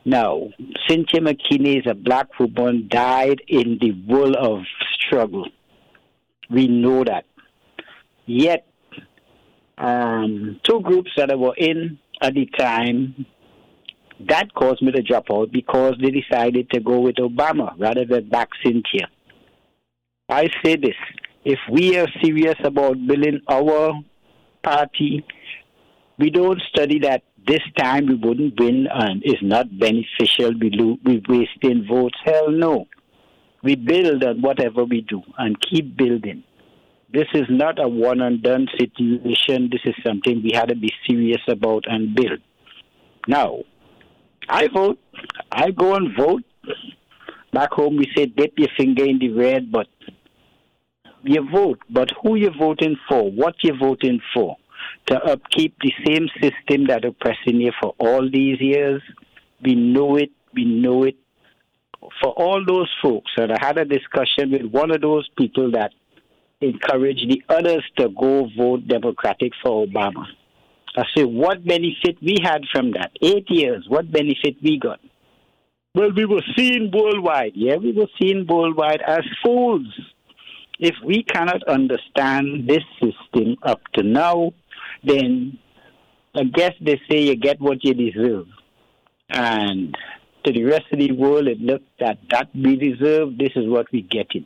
[0.06, 0.50] Now,
[0.88, 4.60] Cynthia McKinney is a black woman, died in the world of
[4.96, 5.48] struggle.
[6.50, 7.26] We know that.
[8.26, 8.66] Yet,
[9.78, 13.26] um, two groups that were in at the time,
[14.28, 18.30] that caused me to drop out because they decided to go with Obama rather than
[18.30, 19.10] back Cynthia.
[20.30, 20.96] I say this
[21.46, 23.94] if we are serious about building our
[24.64, 25.26] party,
[26.18, 30.98] we don't study that this time we wouldn't win and it's not beneficial, we, lo-
[31.06, 32.18] we wasting votes.
[32.24, 32.88] Hell no.
[33.64, 36.44] We build on whatever we do and keep building.
[37.12, 39.70] This is not a one and done situation.
[39.72, 42.40] This is something we had to be serious about and build.
[43.28, 43.60] Now,
[44.50, 45.00] I vote.
[45.52, 46.44] I go and vote.
[47.54, 49.88] Back home, we say dip your finger in the red, but
[51.24, 51.80] you vote.
[51.90, 53.32] But who you voting for?
[53.32, 54.58] What you voting for?
[55.08, 59.02] To upkeep the same system that oppressing you for all these years?
[59.64, 60.32] We know it.
[60.54, 61.16] We know it.
[62.22, 65.92] For all those folks, and I had a discussion with one of those people that
[66.62, 70.26] encourage the others to go vote Democratic for Obama.
[70.96, 73.12] I say, what benefit we had from that?
[73.22, 75.00] Eight years, what benefit we got?
[75.94, 77.54] Well, we were seen worldwide.
[77.56, 79.88] Yeah, we were seen worldwide as fools.
[80.80, 84.54] If we cannot understand this system up to now,
[85.04, 85.60] then
[86.36, 88.48] I guess they say you get what you deserve.
[89.30, 89.98] And
[90.44, 93.88] to the rest of the world, it looks at that we deserve, this is what
[93.92, 94.46] we get it.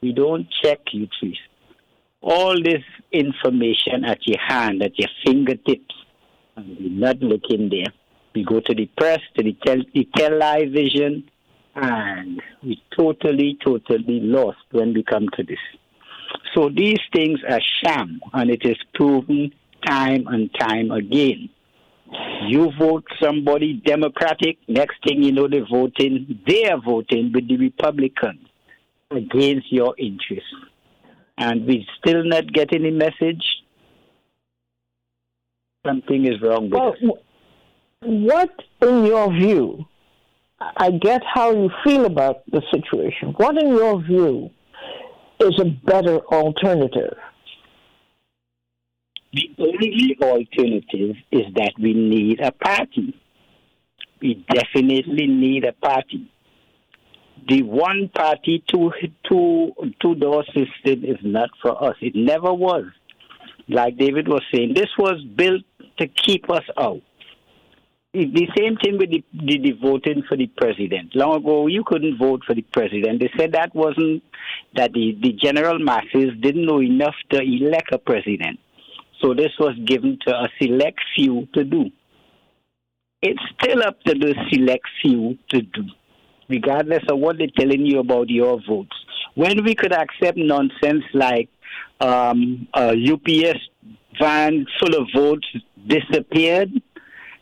[0.00, 1.36] We don't check you, trees.
[2.22, 5.94] All this information at your hand, at your fingertips,
[6.56, 7.92] and we're not looking there.
[8.34, 11.30] We go to the press, to the, tel- the television,
[11.74, 15.58] and we totally, totally lost when we come to this.
[16.54, 19.52] So these things are sham, and it is proven
[19.86, 21.48] time and time again.
[22.48, 27.56] You vote somebody Democratic, next thing you know, they're voting, they are voting with the
[27.56, 28.46] Republicans
[29.10, 30.54] against your interests.
[31.38, 33.44] And we still not getting the message.
[35.86, 37.20] Something is wrong with Well, us.
[38.02, 38.50] what,
[38.82, 39.84] in your view,
[40.60, 43.34] I get how you feel about the situation.
[43.36, 44.50] What, in your view,
[45.40, 47.16] is a better alternative?
[49.32, 53.14] The only alternative is that we need a party.
[54.20, 56.30] We definitely need a party.
[57.48, 58.90] The one party, two,
[59.28, 61.96] two, two door system is not for us.
[62.00, 62.84] It never was.
[63.68, 65.62] Like David was saying, this was built
[65.98, 67.02] to keep us out.
[68.12, 71.14] The same thing with the, the, the voting for the president.
[71.14, 73.20] Long ago, you couldn't vote for the president.
[73.20, 74.22] They said that wasn't
[74.74, 78.58] that the, the general masses didn't know enough to elect a president.
[79.20, 81.90] So this was given to a select few to do.
[83.22, 85.84] It's still up to the select few to do,
[86.48, 88.96] regardless of what they're telling you about your votes.
[89.34, 91.48] When we could accept nonsense like
[92.00, 93.58] um, a UPS
[94.20, 95.48] van full of votes
[95.86, 96.70] disappeared,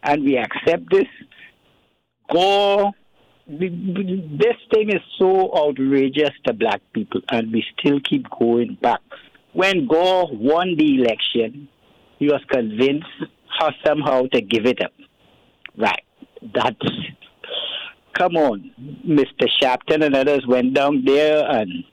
[0.03, 1.07] and we accept this,
[2.31, 2.93] Gore
[3.47, 9.01] this thing is so outrageous to black people, and we still keep going back.
[9.55, 11.69] When Gore won the election,
[12.19, 13.07] he was convinced
[13.87, 14.93] somehow to give it up.
[15.77, 16.03] Right.
[16.55, 16.77] That's
[18.15, 18.71] come on.
[19.07, 19.49] Mr.
[19.61, 21.85] Sharpton and others went down there and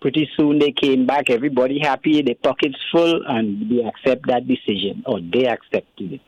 [0.00, 5.02] pretty soon they came back, everybody happy, their pockets full, and we accept that decision,
[5.06, 6.20] or they accepted it.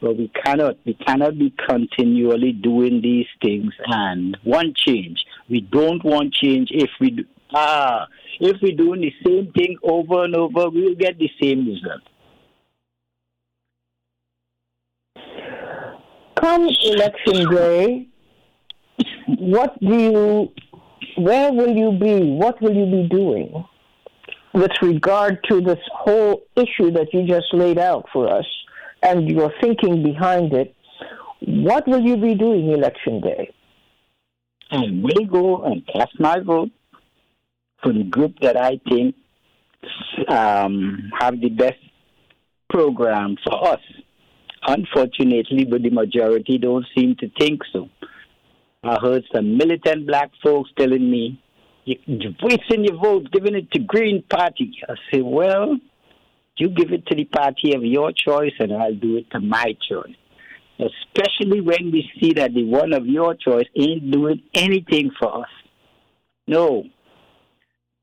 [0.00, 5.24] But we cannot, we cannot be continually doing these things and want change.
[5.48, 8.08] We don't want change if we do, ah,
[8.40, 12.00] if we're doing the same thing over and over, we'll get the same result.
[16.36, 18.08] Come election day,
[19.38, 20.52] what do you,
[21.18, 22.32] where will you be?
[22.32, 23.64] What will you be doing
[24.54, 28.46] with regard to this whole issue that you just laid out for us
[29.02, 30.74] and your thinking behind it?
[31.40, 33.52] What will you be doing election day?
[34.70, 36.70] I will go and cast my vote
[37.82, 39.14] for the group that I think
[40.28, 41.78] um, have the best
[42.68, 43.80] program for us.
[44.66, 47.88] Unfortunately, but the majority don't seem to think so.
[48.82, 51.42] I heard some militant black folks telling me,
[51.84, 54.70] you're wasting your vote giving it to Green Party.
[54.88, 55.78] I say, well,
[56.56, 59.74] you give it to the party of your choice and I'll do it to my
[59.88, 60.14] choice.
[60.78, 65.50] Especially when we see that the one of your choice ain't doing anything for us.
[66.46, 66.84] No,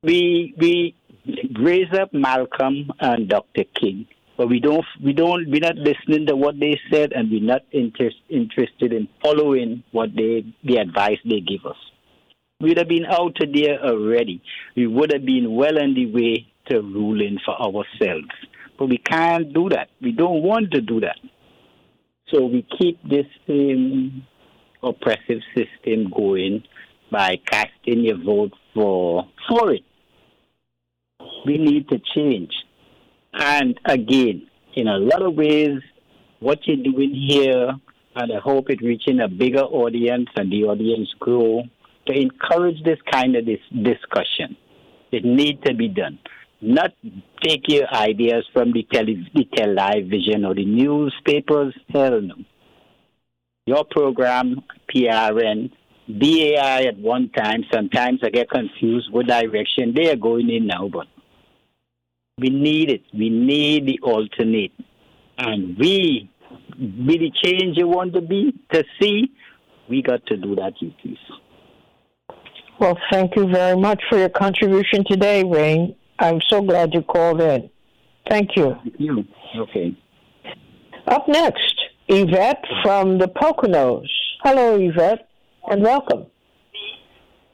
[0.08, 0.96] we we
[1.60, 3.66] raise up Malcolm and Dr.
[3.80, 7.42] King, but we don't we don't we're not listening to what they said, and we're
[7.42, 11.78] not inter- interested in following what they the advice they give us.
[12.62, 14.42] We'd have been out there already.
[14.76, 18.32] We would have been well on the way to ruling for ourselves,
[18.80, 19.90] but we can't do that.
[20.02, 21.20] We don't want to do that.
[22.30, 24.26] So we keep this same
[24.82, 26.64] oppressive system going
[27.12, 29.84] by casting your vote for for it
[31.46, 32.52] we need to change.
[33.34, 35.80] And again, in a lot of ways,
[36.40, 37.72] what you're doing here,
[38.16, 41.64] and I hope it reaching a bigger audience and the audience grow
[42.08, 44.58] to encourage this kind of this discussion.
[45.12, 46.20] It needs to be done.
[46.62, 46.92] Not
[47.42, 51.76] take your ideas from the, tele- the television or the newspapers.
[51.90, 52.36] Hell no.
[53.68, 54.64] Your program,
[54.94, 55.72] PRN,
[56.08, 60.88] BAI at one time, sometimes I get confused what direction they are going in now,
[60.88, 61.08] but
[62.40, 63.02] we need it.
[63.14, 64.72] We need the alternate.
[65.40, 66.30] And we,
[66.78, 69.32] be the change you want to be, to see,
[69.90, 71.18] we got to do that, you please.
[72.80, 75.96] Well, thank you very much for your contribution today, Wayne.
[76.20, 77.70] I'm so glad you called in.
[78.30, 78.76] Thank you.
[78.84, 79.24] Thank you.
[79.56, 79.98] Okay.
[81.08, 81.76] Up next,
[82.08, 84.08] Yvette from the Poconos.
[84.44, 85.28] Hello, Yvette,
[85.72, 86.28] and welcome.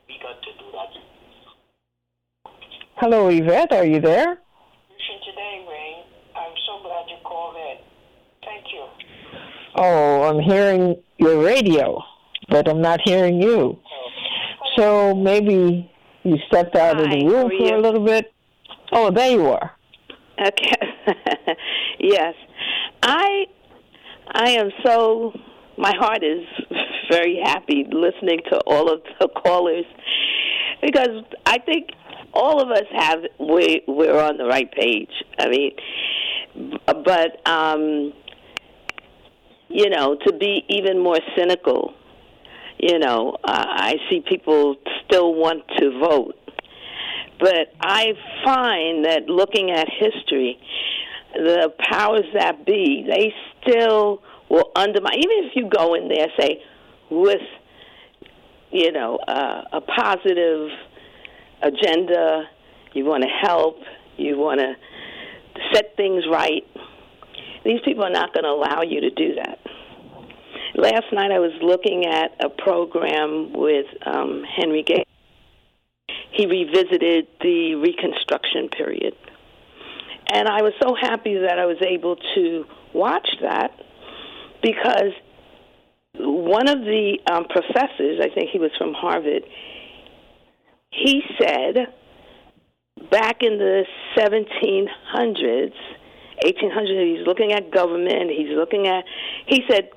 [0.07, 2.51] We got to do that.
[2.95, 3.71] Hello, Yvette.
[3.71, 4.39] Are you there?
[5.25, 6.03] today, Ray.
[6.35, 7.77] I'm so glad you called in.
[8.43, 8.85] Thank you.
[9.75, 12.01] Oh, I'm hearing your radio,
[12.49, 13.79] but I'm not hearing you.
[14.77, 15.91] So maybe
[16.23, 18.31] you stepped out Hi, of the room for a little bit.
[18.91, 19.71] Oh, there you are.
[20.39, 20.75] Okay.
[21.99, 22.33] yes.
[23.01, 23.45] I
[24.27, 25.33] I am so
[25.77, 26.45] my heart is
[27.11, 29.85] very happy listening to all of the callers
[30.81, 31.89] because I think
[32.33, 35.11] all of us have we we're on the right page.
[35.39, 35.71] I mean,
[36.85, 38.13] but um,
[39.73, 41.93] you know, to be even more cynical,
[42.77, 46.35] you know, uh, I see people still want to vote,
[47.39, 48.13] but I
[48.45, 50.59] find that looking at history,
[51.33, 55.15] the powers that be, they still will undermine.
[55.15, 56.61] Even if you go in there, say,
[57.09, 57.41] with
[58.73, 60.69] you know, uh, a positive
[61.61, 62.43] agenda,
[62.93, 63.77] you want to help,
[64.17, 64.73] you want to
[65.73, 66.63] set things right.
[67.63, 69.59] These people are not going to allow you to do that.
[70.75, 75.09] Last night I was looking at a program with um, Henry Gates.
[76.31, 79.15] He revisited the Reconstruction period.
[80.31, 83.71] And I was so happy that I was able to watch that
[84.63, 85.13] because
[86.17, 89.43] one of the um, professors, I think he was from Harvard,
[90.89, 91.87] he said
[93.11, 93.83] back in the
[94.17, 95.73] 1700s,
[96.43, 99.03] 1800s, he's looking at government, he's looking at,
[99.47, 99.89] he said,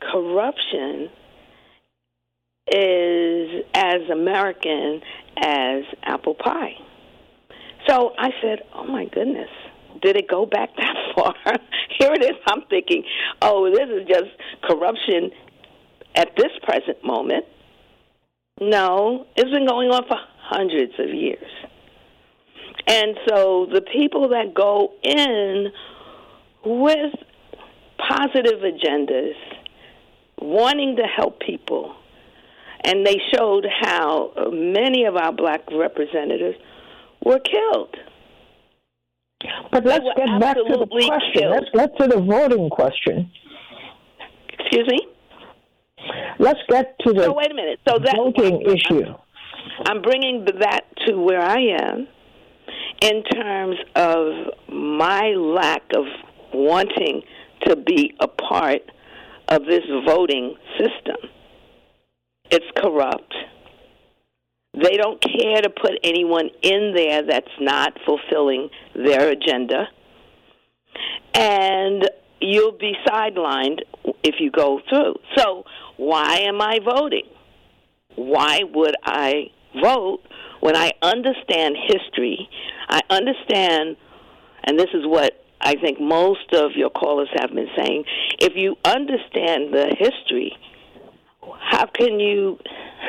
[0.00, 1.10] corruption
[2.72, 5.00] is as American
[5.38, 6.74] as apple pie.
[7.86, 9.48] So I said, oh my goodness,
[10.02, 11.34] did it go back that far?
[11.98, 12.36] Here it is.
[12.46, 13.04] I'm thinking,
[13.42, 14.30] oh, this is just
[14.62, 15.30] corruption
[16.14, 17.44] at this present moment.
[18.60, 21.50] No, it's been going on for hundreds of years.
[22.86, 25.68] And so the people that go in
[26.64, 27.14] with
[27.98, 29.34] positive agendas,
[30.40, 31.94] wanting to help people,
[32.84, 36.56] and they showed how uh, many of our black representatives
[37.24, 37.96] were killed.
[39.70, 41.50] But let's get back to the question.
[41.50, 43.30] Let's get to the voting question.
[44.58, 45.06] Excuse me?
[46.38, 47.80] Let's get to the so wait a minute.
[47.88, 49.14] So that, voting issue.
[49.86, 52.08] I'm bringing that to where I am
[53.02, 56.04] in terms of my lack of
[56.52, 57.22] wanting
[57.66, 58.82] to be a part
[59.48, 61.30] of this voting system.
[62.50, 63.34] It's corrupt.
[64.74, 69.88] They don't care to put anyone in there that's not fulfilling their agenda.
[71.34, 72.08] And
[72.40, 73.80] you'll be sidelined
[74.22, 75.16] if you go through.
[75.36, 75.64] So,
[75.96, 77.26] why am I voting?
[78.14, 79.50] Why would I
[79.82, 80.20] vote
[80.60, 82.48] when I understand history?
[82.88, 83.96] I understand,
[84.64, 88.04] and this is what I think most of your callers have been saying.
[88.38, 90.56] If you understand the history,
[91.58, 92.58] how can you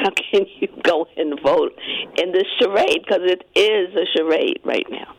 [0.02, 1.78] how can you go and vote
[2.18, 3.04] in this charade?
[3.06, 5.16] Because it is a charade right now.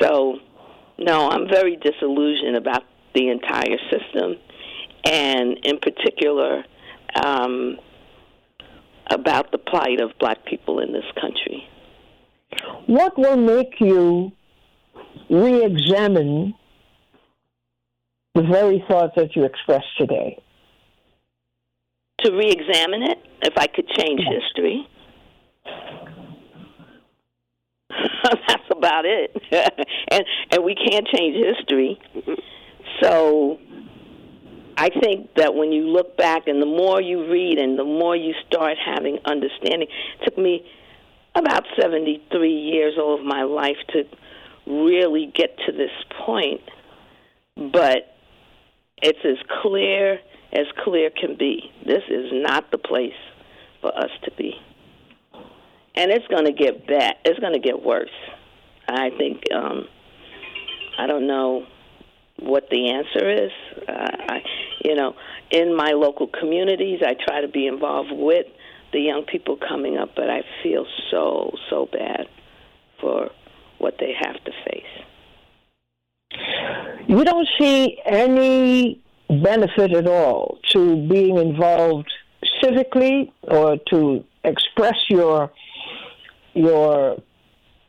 [0.00, 0.38] So,
[0.98, 4.36] no, I'm very disillusioned about the entire system,
[5.04, 6.64] and in particular,
[7.24, 7.78] um,
[9.10, 11.66] about the plight of black people in this country.
[12.86, 14.32] What will make you
[15.30, 16.54] re examine
[18.34, 20.42] the very thoughts that you expressed today?
[22.20, 24.42] To re examine it, if I could change yes.
[24.42, 24.88] history.
[28.48, 29.36] That's about it.
[30.10, 31.98] and and we can't change history.
[33.02, 33.58] So
[34.76, 38.14] I think that when you look back and the more you read and the more
[38.14, 39.88] you start having understanding,
[40.20, 40.66] it took me
[41.34, 44.04] about 73 years of my life to
[44.66, 45.90] really get to this
[46.24, 46.62] point.
[47.56, 48.14] But
[49.02, 50.18] it's as clear
[50.52, 51.70] as clear can be.
[51.84, 53.12] This is not the place
[53.80, 54.54] for us to be.
[55.94, 57.14] And it's going to get bad.
[57.24, 58.10] It's going to get worse.
[58.88, 59.86] I think, um,
[60.98, 61.66] I don't know
[62.38, 63.50] what the answer is.
[63.88, 63.92] Uh,
[64.28, 64.42] I,
[64.84, 65.14] you know,
[65.50, 68.46] in my local communities, I try to be involved with
[68.92, 72.26] the young people coming up, but I feel so so bad
[73.00, 73.30] for
[73.86, 74.94] what they have to face.
[77.06, 82.10] You don't see any benefit at all to being involved
[82.60, 85.52] civically or to express your
[86.54, 87.22] your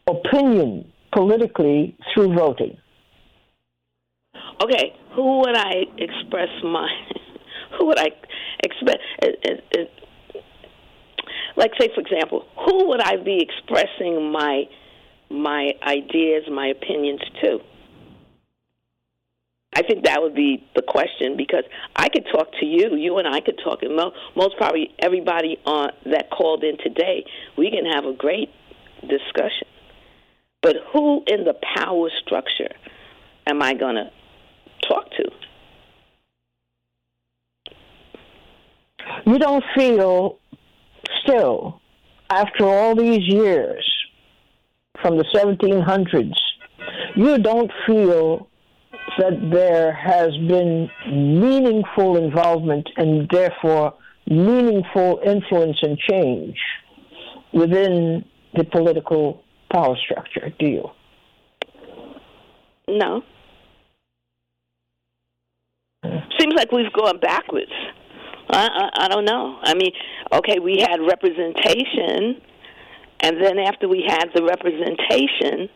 [0.07, 0.69] opinion
[1.11, 2.77] politically through voting.
[4.63, 6.89] Okay, who would I express my?
[7.77, 8.09] Who would I
[8.63, 9.01] expect?
[9.21, 9.91] It, it, it,
[11.57, 14.63] like, say, for example, who would I be expressing my
[15.29, 17.59] my ideas, my opinions too?
[19.75, 21.63] I think that would be the question because
[21.95, 25.91] I could talk to you, you and I could talk, and most probably everybody on
[26.05, 27.25] that called in today,
[27.57, 28.49] we can have a great
[29.01, 29.67] discussion.
[30.63, 32.73] But who in the power structure
[33.45, 34.09] am I going to
[34.87, 35.31] talk to?
[39.25, 40.39] You don't feel
[41.21, 41.81] still,
[42.29, 43.85] after all these years,
[45.01, 46.33] from the 1700s,
[47.15, 48.47] you don't feel
[49.17, 53.93] that there has been meaningful involvement and therefore
[54.29, 56.57] meaningful influence and change
[57.53, 58.23] within
[58.55, 60.89] the political power structure, do you?
[62.89, 63.21] No.
[66.39, 67.71] Seems like we've gone backwards.
[68.49, 69.59] I, I, I don't know.
[69.61, 69.91] I mean,
[70.33, 72.41] okay, we had representation,
[73.21, 75.69] and then after we had the representation,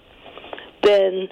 [0.83, 1.29] then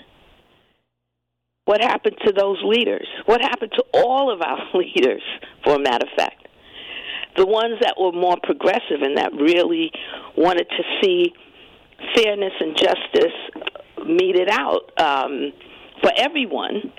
[1.66, 3.08] what happened to those leaders?
[3.26, 5.22] What happened to all of our leaders,
[5.64, 6.48] for a matter of fact?
[7.38, 9.92] The ones that were more progressive and that really
[10.36, 11.32] wanted to see
[12.16, 13.70] fairness and justice
[14.06, 15.52] meted out um,
[16.02, 16.92] for everyone.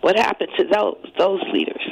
[0.00, 1.82] What happened to those those leaders?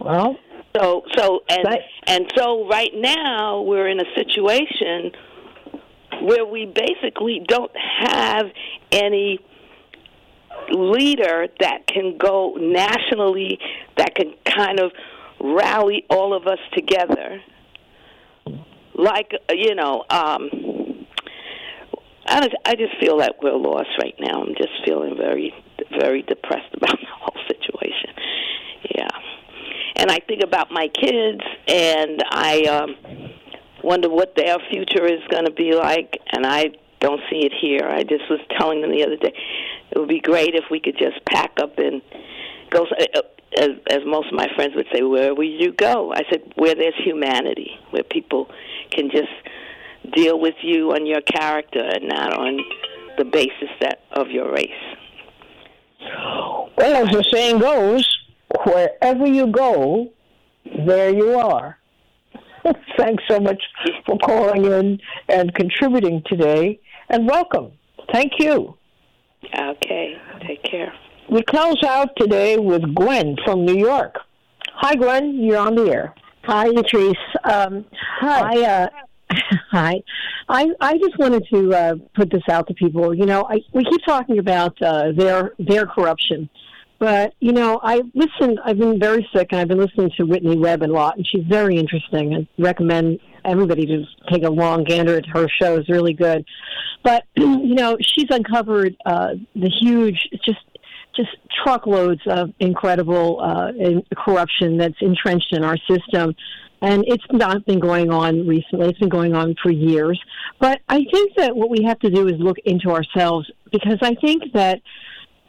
[0.00, 0.36] Well,
[0.76, 1.66] so so and
[2.06, 5.12] and so right now we're in a situation
[6.22, 8.46] where we basically don't have
[8.92, 9.40] any
[10.70, 13.58] leader that can go nationally
[13.96, 14.92] that can kind of
[15.40, 17.40] rally all of us together
[18.94, 20.50] like you know um
[22.26, 24.42] I just, I just feel that we're lost right now.
[24.42, 25.52] I'm just feeling very,
[25.98, 28.10] very depressed about the whole situation.
[28.94, 29.08] Yeah,
[30.00, 32.96] and I think about my kids, and I um,
[33.84, 36.18] wonder what their future is going to be like.
[36.32, 36.70] And I
[37.00, 37.86] don't see it here.
[37.86, 39.34] I just was telling them the other day,
[39.90, 42.00] it would be great if we could just pack up and
[42.70, 42.86] go.
[42.86, 43.20] Uh,
[43.58, 46.12] as, as most of my friends would say, where will you go?
[46.14, 48.48] I said, where there's humanity, where people
[48.92, 49.32] can just
[50.14, 52.60] deal with you on your character and not on
[53.18, 54.70] the basis that of your race.
[56.00, 58.19] Well, as the saying goes,
[58.64, 60.12] wherever you go,
[60.86, 61.78] there you are.
[62.98, 63.62] Thanks so much
[64.06, 64.98] for calling in
[65.28, 67.72] and contributing today, and welcome.
[68.12, 68.76] Thank you.
[69.58, 70.92] Okay, take care.
[71.30, 74.16] We close out today with Gwen from New York.
[74.74, 75.34] Hi, Gwen.
[75.42, 76.14] You're on the air.
[76.44, 77.14] Hi, Latrice.
[77.44, 77.84] Um,
[78.20, 78.60] Hi.
[78.60, 78.88] I, uh,
[79.70, 80.02] Hi.
[80.48, 83.14] I I just wanted to uh, put this out to people.
[83.14, 86.50] You know, I, we keep talking about uh, their their corruption,
[87.00, 88.60] but you know, I listened.
[88.64, 91.44] I've been very sick, and I've been listening to Whitney Webb a lot, and she's
[91.48, 92.34] very interesting.
[92.34, 95.76] I recommend everybody to take a long gander at her show.
[95.76, 96.44] It's really good.
[97.02, 100.60] But you know, she's uncovered uh, the huge, just
[101.16, 101.30] just
[101.64, 103.72] truckloads of incredible uh,
[104.16, 106.34] corruption that's entrenched in our system.
[106.82, 108.88] And it's not been going on recently.
[108.88, 110.20] It's been going on for years.
[110.60, 114.14] But I think that what we have to do is look into ourselves because I
[114.14, 114.80] think that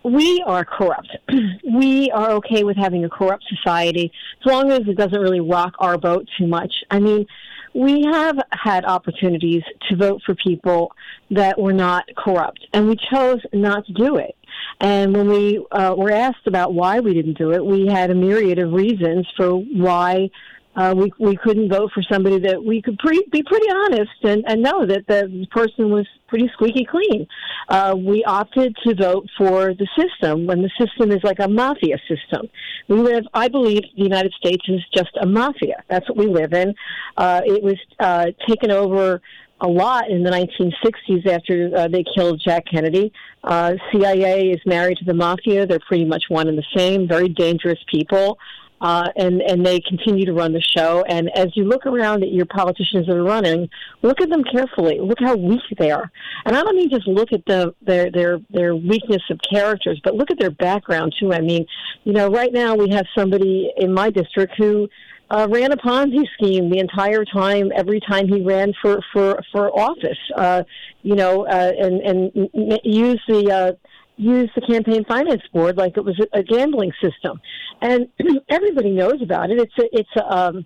[0.04, 1.16] we are corrupt.
[1.74, 5.74] we are okay with having a corrupt society as long as it doesn't really rock
[5.80, 6.74] our boat too much.
[6.90, 7.26] I mean,
[7.74, 10.92] we have had opportunities to vote for people
[11.30, 14.36] that were not corrupt, and we chose not to do it.
[14.82, 18.16] And when we uh, were asked about why we didn't do it, we had a
[18.16, 20.30] myriad of reasons for why
[20.76, 24.44] uh, we we couldn't vote for somebody that we could pre- be pretty honest and,
[24.48, 27.28] and know that the person was pretty squeaky clean.
[27.68, 31.98] Uh, we opted to vote for the system when the system is like a mafia
[32.08, 32.48] system.
[32.88, 35.84] We live, I believe, the United States is just a mafia.
[35.90, 36.74] That's what we live in.
[37.18, 39.22] Uh, it was uh, taken over
[39.60, 43.12] a lot in the 1960s after uh, they killed Jack Kennedy.
[43.44, 45.68] Uh, CIA is married to the mafia.
[45.68, 47.08] They're pretty much one and the same.
[47.08, 48.40] Very dangerous people
[48.82, 51.04] uh, and and they continue to run the show.
[51.08, 53.70] And as you look around at your politicians that are running,
[54.02, 55.00] look at them carefully.
[55.00, 56.12] Look how weak they are.
[56.46, 60.16] And I don't mean just look at the their their their weakness of characters, but
[60.16, 61.32] look at their background too.
[61.32, 61.66] I mean,
[62.04, 64.90] you know, right now we have somebody in my district who.
[65.34, 67.72] Uh, ran a Ponzi scheme the entire time.
[67.74, 70.64] Every time he ran for for for office, uh,
[71.04, 72.50] you know, uh, and and
[72.84, 73.72] used the uh,
[74.18, 77.40] use the campaign finance board like it was a gambling system,
[77.82, 78.08] and
[78.50, 79.60] everybody knows about it.
[79.60, 80.66] It's a it's a um,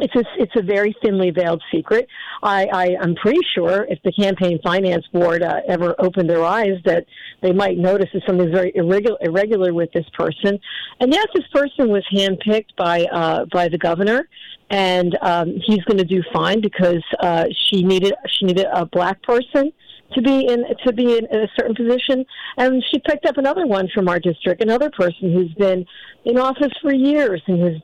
[0.00, 2.08] it's a it's a very thinly veiled secret.
[2.42, 6.78] I, I I'm pretty sure if the campaign finance board uh, ever opened their eyes
[6.84, 7.04] that
[7.42, 10.58] they might notice that something's very irregular irregular with this person.
[11.00, 14.28] And yes, this person was handpicked by uh, by the governor,
[14.70, 19.22] and um, he's going to do fine because uh, she needed she needed a black
[19.22, 19.72] person
[20.12, 22.24] to be in to be in a certain position.
[22.56, 25.86] And she picked up another one from our district, another person who's been
[26.24, 27.82] in office for years and has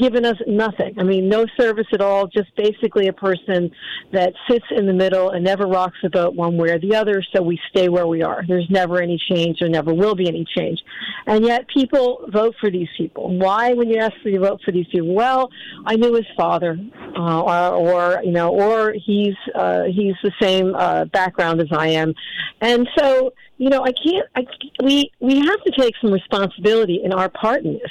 [0.00, 0.98] given us nothing.
[0.98, 2.26] I mean, no service at all.
[2.26, 3.70] Just basically a person
[4.12, 7.22] that sits in the middle and never rocks the boat one way or the other.
[7.34, 8.42] So we stay where we are.
[8.48, 9.58] There's never any change.
[9.60, 10.80] There never will be any change.
[11.26, 13.36] And yet people vote for these people.
[13.36, 15.14] Why, when you ask for to vote for these people?
[15.14, 15.50] Well,
[15.84, 16.78] I knew his father,
[17.16, 21.88] uh, or, or you know, or he's uh, he's the same uh, background as I
[21.88, 22.14] am.
[22.60, 24.46] And so, you know, I can't, I,
[24.82, 27.90] we, we have to take some responsibility in our part in this.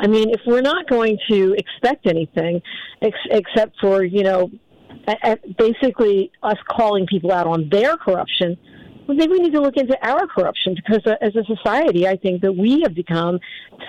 [0.00, 2.62] I mean, if we're not going to expect anything
[3.02, 4.50] ex- except for, you know,
[5.06, 8.56] a, a basically us calling people out on their corruption,
[9.06, 12.16] well, maybe we need to look into our corruption because uh, as a society, I
[12.16, 13.40] think that we have become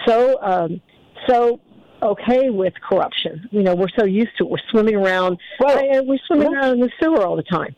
[0.06, 0.82] so, um,
[1.30, 1.62] so
[2.04, 3.48] okay with corruption.
[3.52, 4.50] You know, we're so used to it.
[4.50, 5.38] We're swimming around.
[5.62, 7.74] Well, we're swimming around in the sewer all the time.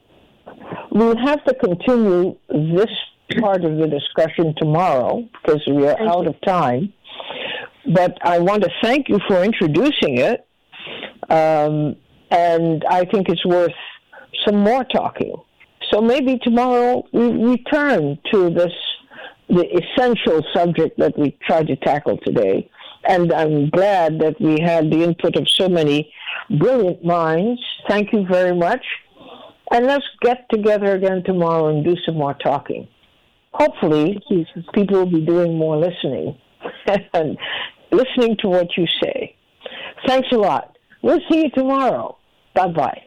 [0.89, 2.89] we'll have to continue this
[3.39, 6.30] part of the discussion tomorrow because we are thank out you.
[6.30, 6.93] of time.
[7.93, 10.47] But I want to thank you for introducing it.
[11.30, 11.95] Um,
[12.32, 13.74] and I think it's worth
[14.45, 15.36] some more talking.
[15.91, 18.71] So maybe tomorrow we return to this
[19.49, 22.69] the essential subject that we tried to tackle today.
[23.07, 26.11] And I'm glad that we had the input of so many
[26.57, 27.61] brilliant minds.
[27.88, 28.84] Thank you very much.
[29.71, 32.88] And let's get together again tomorrow and do some more talking.
[33.54, 34.20] Hopefully,
[34.74, 36.38] people will be doing more listening
[37.14, 37.38] and
[37.91, 39.36] listening to what you say.
[40.08, 40.78] Thanks a lot.
[41.01, 42.18] We'll see you tomorrow.
[42.56, 43.01] Bye bye.